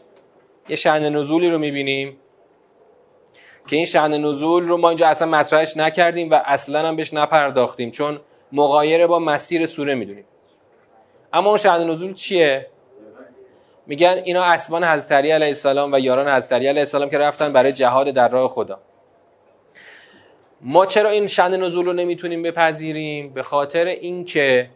[0.69, 2.17] یه شعن نزولی رو می‌بینیم
[3.67, 7.91] که این شعن نزول رو ما اینجا اصلا مطرحش نکردیم و اصلا هم بهش نپرداختیم
[7.91, 8.19] چون
[8.51, 10.25] مغایره با مسیر سوره می‌دونیم.
[11.33, 12.67] اما اون شهد نزول چیه؟
[13.87, 17.53] میگن اینا اسبان حضرت علی علیه السلام و یاران حضرت علی علیه السلام که رفتن
[17.53, 18.79] برای جهاد در راه خدا.
[20.63, 24.69] ما چرا این شأن نزول رو نمی‌تونیم بپذیریم؟ به خاطر اینکه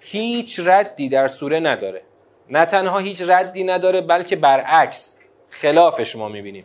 [0.00, 2.02] هیچ ردی در سوره نداره.
[2.50, 5.18] نه تنها هیچ ردی نداره بلکه برعکس
[5.50, 6.64] خلافش ما می‌بینیم.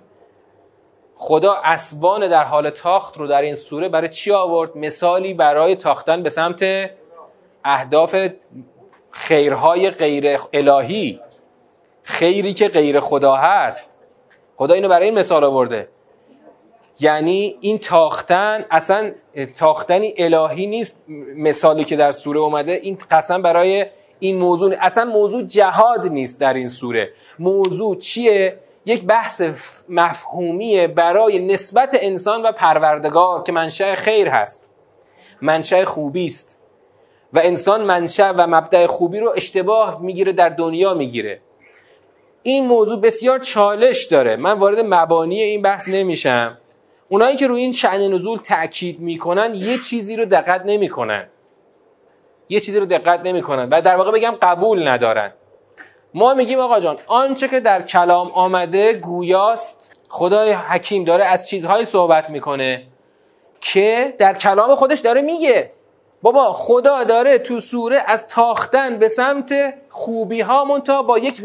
[1.15, 6.23] خدا اسبان در حال تاخت رو در این سوره برای چی آورد؟ مثالی برای تاختن
[6.23, 6.89] به سمت
[7.63, 8.27] اهداف
[9.11, 11.19] خیرهای غیر الهی.
[12.03, 13.99] خیری که غیر خدا هست.
[14.57, 15.89] خدا اینو برای این مثال آورده.
[17.01, 19.11] یعنی این تاختن اصلا
[19.57, 20.99] تاختنی الهی نیست
[21.35, 22.71] مثالی که در سوره اومده.
[22.71, 23.85] این قسم برای
[24.19, 27.09] این موضوع اصلا موضوع جهاد نیست در این سوره.
[27.39, 29.41] موضوع چیه؟ یک بحث
[29.89, 34.71] مفهومی برای نسبت انسان و پروردگار که منشأ خیر هست.
[35.41, 36.57] منشأ خوبی است.
[37.33, 41.41] و انسان منشأ و مبدع خوبی رو اشتباه می‌گیره در دنیا می‌گیره.
[42.43, 44.35] این موضوع بسیار چالش داره.
[44.35, 46.57] من وارد مبانی این بحث نمیشم.
[47.11, 51.27] اونایی که روی این شعن نزول تاکید می‌کنن یه چیزی رو دقت نمی‌کنن.
[52.49, 55.33] یه چیزی رو دقت نمی‌کنن و در واقع بگم قبول ندارن.
[56.13, 61.85] ما میگیم آقا جان آنچه که در کلام آمده گویاست خدای حکیم داره از چیزهایی
[61.85, 62.83] صحبت می‌کنه
[63.61, 65.71] که در کلام خودش داره میگه.
[66.21, 71.43] بابا خدا داره تو سوره از تاختن به سمت خوبی ها با یک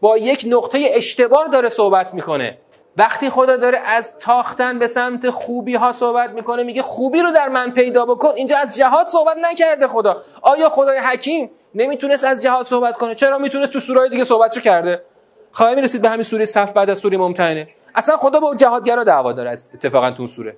[0.00, 2.58] با یک نقطه اشتباه داره صحبت می‌کنه.
[2.96, 7.48] وقتی خدا داره از تاختن به سمت خوبی ها صحبت می‌کنه میگه خوبی رو در
[7.48, 8.32] من پیدا بکن.
[8.36, 10.22] اینجا از جهاد صحبت نکرده خدا.
[10.42, 15.04] آیا خدای حکیم نمی‌تونست از جهاد صحبت کنه؟ چرا می‌تونست تو سورهای دیگه صحبتشو کرده؟
[15.52, 19.32] خواهی می‌رسید به همین سوره صف بعد از سوره ممتحنه؟ اصلا خدا با جهادگرا دعوا
[19.32, 20.56] داره اتفاقا تو سوره.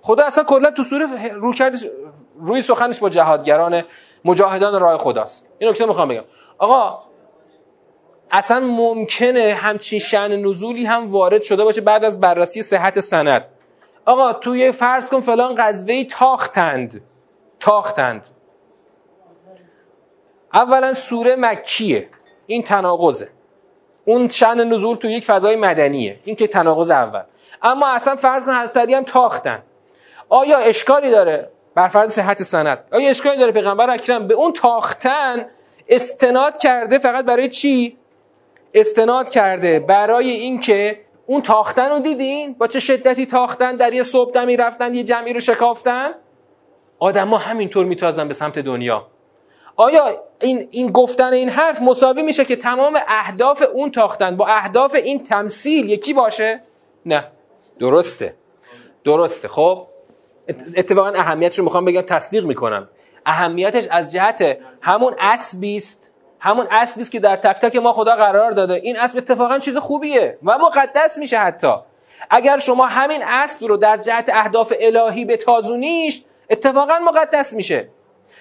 [0.00, 1.52] خدا اصلا کلا تو سوره رو
[2.40, 3.82] روی سخنش با جهادگران
[4.24, 5.46] مجاهدان راه خداست.
[5.58, 6.24] این نکته می‌خوام بگم.
[6.58, 6.98] آقا
[8.30, 13.44] اصلا ممکنه همچین شعن نزولی هم وارد شده باشه بعد از بررسی صحت سند.
[14.06, 17.02] آقا توی فرض کن فلان غزوه تاختند.
[17.60, 18.26] تاختند.
[20.54, 22.08] اولا سوره مکیه.
[22.46, 23.28] این تناقضه.
[24.04, 26.20] اون شعن نزول تو یک فضای مدنیه.
[26.24, 27.22] این که تناقض اول.
[27.62, 29.62] اما اصلا فرض کن حضرت هم تاختن.
[30.28, 35.46] آیا اشکالی داره بر فرض صحت سند؟ آیا اشکالی داره پیغمبر اکرم به اون تاختن
[35.88, 37.99] استناد کرده فقط برای چی؟
[38.74, 44.32] استناد کرده برای اینکه اون تاختن رو دیدین؟ با چه شدتی تاختن؟ در یه صبح
[44.32, 46.10] دمی رفتن یه جمعی رو شکافتن؟
[46.98, 49.06] آدما همینطور میتازن به سمت دنیا.
[49.76, 54.94] آیا این, این گفتن این حرف مساوی میشه که تمام اهداف اون تاختن با اهداف
[54.94, 56.62] این تمثیل یکی باشه؟
[57.06, 57.24] نه.
[57.78, 58.34] درسته.
[59.04, 59.48] درسته.
[59.48, 59.86] خب
[60.76, 62.88] اتفاقا اهمیتش رو می‌خوام بگم تصدیق می‌کنم.
[63.26, 66.09] اهمیتش از جهت همون اسبی است
[66.40, 68.74] همون اسبی است که در تک تک ما خدا قرار داده.
[68.74, 71.72] این اسب اتفاقا چیز خوبیه و مقدس میشه حتی.
[72.30, 77.88] اگر شما همین اسب رو در جهت اهداف الهی به تازونیش اتفاقا مقدس میشه.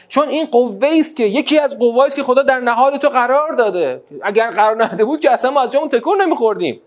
[0.08, 3.54] چون این قوه است که یکی از قوایی است که خدا در نهاد تو قرار
[3.54, 4.04] داده.
[4.24, 6.82] اگر قرار نده بود که اصلا ما از جامون تکون نمیخوردیم.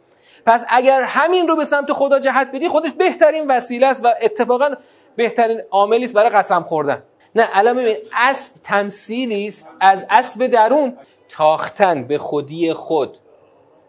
[0.46, 4.70] پس اگر همین رو به سمت خدا جهت بدی خودش بهترین وسیله است و اتفاقا
[5.16, 7.02] بهترین عاملی است برای قسم خوردن.
[7.34, 10.96] نه الان ببین اسب تمثیلی است از اسب درون
[11.28, 13.18] تاختن به خودی خود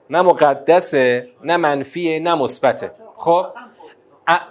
[0.10, 2.92] نه مقدسه نه منفیه نه مثبته.
[3.16, 3.46] خب؟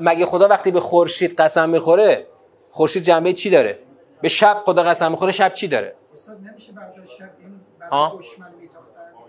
[0.01, 2.27] مگه خدا وقتی به خورشید قسم می‌خوره
[2.71, 3.79] خورشید جنبه چی داره؟
[4.23, 5.95] به شب خدا قسم می‌خوره شب چی داره؟
[7.91, 8.19] ها؟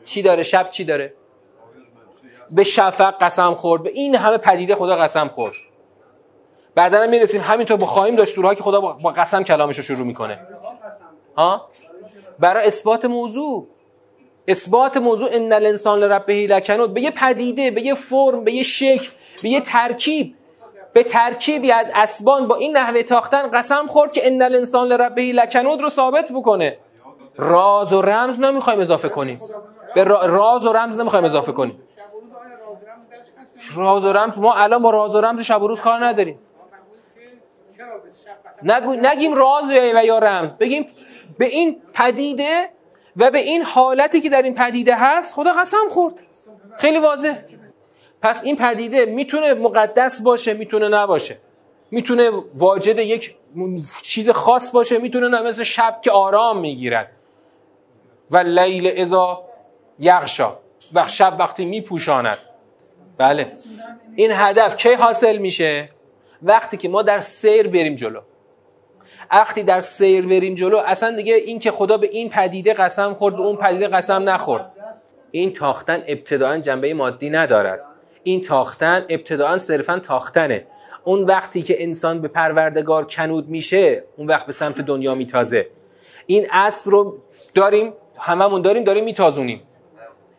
[0.04, 1.14] چی داره؟ شب چی داره؟
[2.52, 5.54] به شفق قسم خورد به این همه پدیده خدا قسم خورد.
[6.76, 10.40] بعدا می‌رسیم همینطور داشت سورهایی که خدا با قسم کلامش رو شروع می‌کنه.
[11.38, 11.70] ها؟
[12.40, 13.68] برای اثبات موضوع.
[14.48, 19.10] اثبات موضوع ان الانسان لربه لکنود به یه پدیده به یه فرم به یه شکل
[19.44, 20.36] به یه ترکیب.
[20.94, 25.82] به ترکیبی از اسبان با این نحوه تاختن قسم خورد که ان الانسان لربه لکنود
[25.82, 26.78] رو ثابت بکنه.
[27.38, 29.40] راز و رمز نمی‌خوایم اضافه کنیم.
[29.96, 31.84] به راز و رمز نمی‌خوایم اضافه کنیم.
[33.76, 36.40] راز و رمز ما الان با راز و رمز شب و روز کار نداریم.
[38.64, 40.52] نگو نگیم راز و یا رمز.
[40.52, 40.86] بگیم
[41.38, 42.70] به این پدیده
[43.18, 46.14] و به این حالتی که در این پدیده هست خدا قسم خورد.
[46.78, 47.36] خیلی واضح.
[48.22, 51.38] پس این پدیده می‌تونه مقدس باشه می‌تونه نباشه.
[51.92, 53.36] می‌تونه واجد یک
[54.04, 57.12] چیز خاص باشه می‌تونه نه مثل شب که آرام می‌گیرد.
[58.32, 59.44] و لیل ازا
[60.00, 60.58] یغشا.
[60.94, 62.38] و شب وقتی میپوشاند.
[63.18, 63.52] بله.
[64.16, 65.90] این هدف کی حاصل میشه؟
[66.42, 68.22] وقتی که ما در سیر بریم جلو.
[69.32, 73.36] وقتی در سیر بریم جلو اصلا دیگه این که خدا به این پدیده قسم خورد
[73.36, 74.72] به اون پدیده قسم نخورد.
[75.32, 77.80] این تاختن ابتداعا جنبه مادی ندارد.
[78.24, 80.68] این تاختن ابتداعا صرفا تاختنه.
[81.04, 85.68] اون وقتی که انسان به پروردگار کنود میشه اون وقت به سمت دنیا میتازه.
[86.26, 87.18] این اسب رو
[87.56, 89.62] داریم هممون داریم داریم میتازونیم.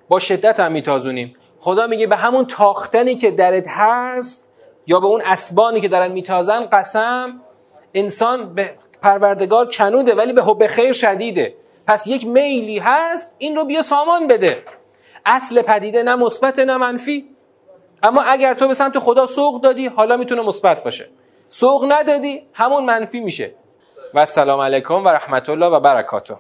[0.09, 1.37] با شدت هم میتازونیم.
[1.59, 4.49] خدا میگه به همون تاختنی که درت هست
[4.87, 7.41] یا به اون اسبانی که دارن میتازن قسم
[7.95, 11.55] انسان به پروردگار کنوده ولی به حب خیر شدیده.
[11.87, 14.63] پس یک میلی هست این رو بیا سامان بده.
[15.27, 17.29] اصل پدیده نه مثبت نه منفی.
[18.03, 21.09] اما اگر تو به سمت خدا سوق دادی حالا می‌تونه مثبت باشه.
[21.49, 23.55] سوق ندادی همون منفی میشه.
[24.15, 26.37] و السلام علیکم و رحمت الله و برکاته.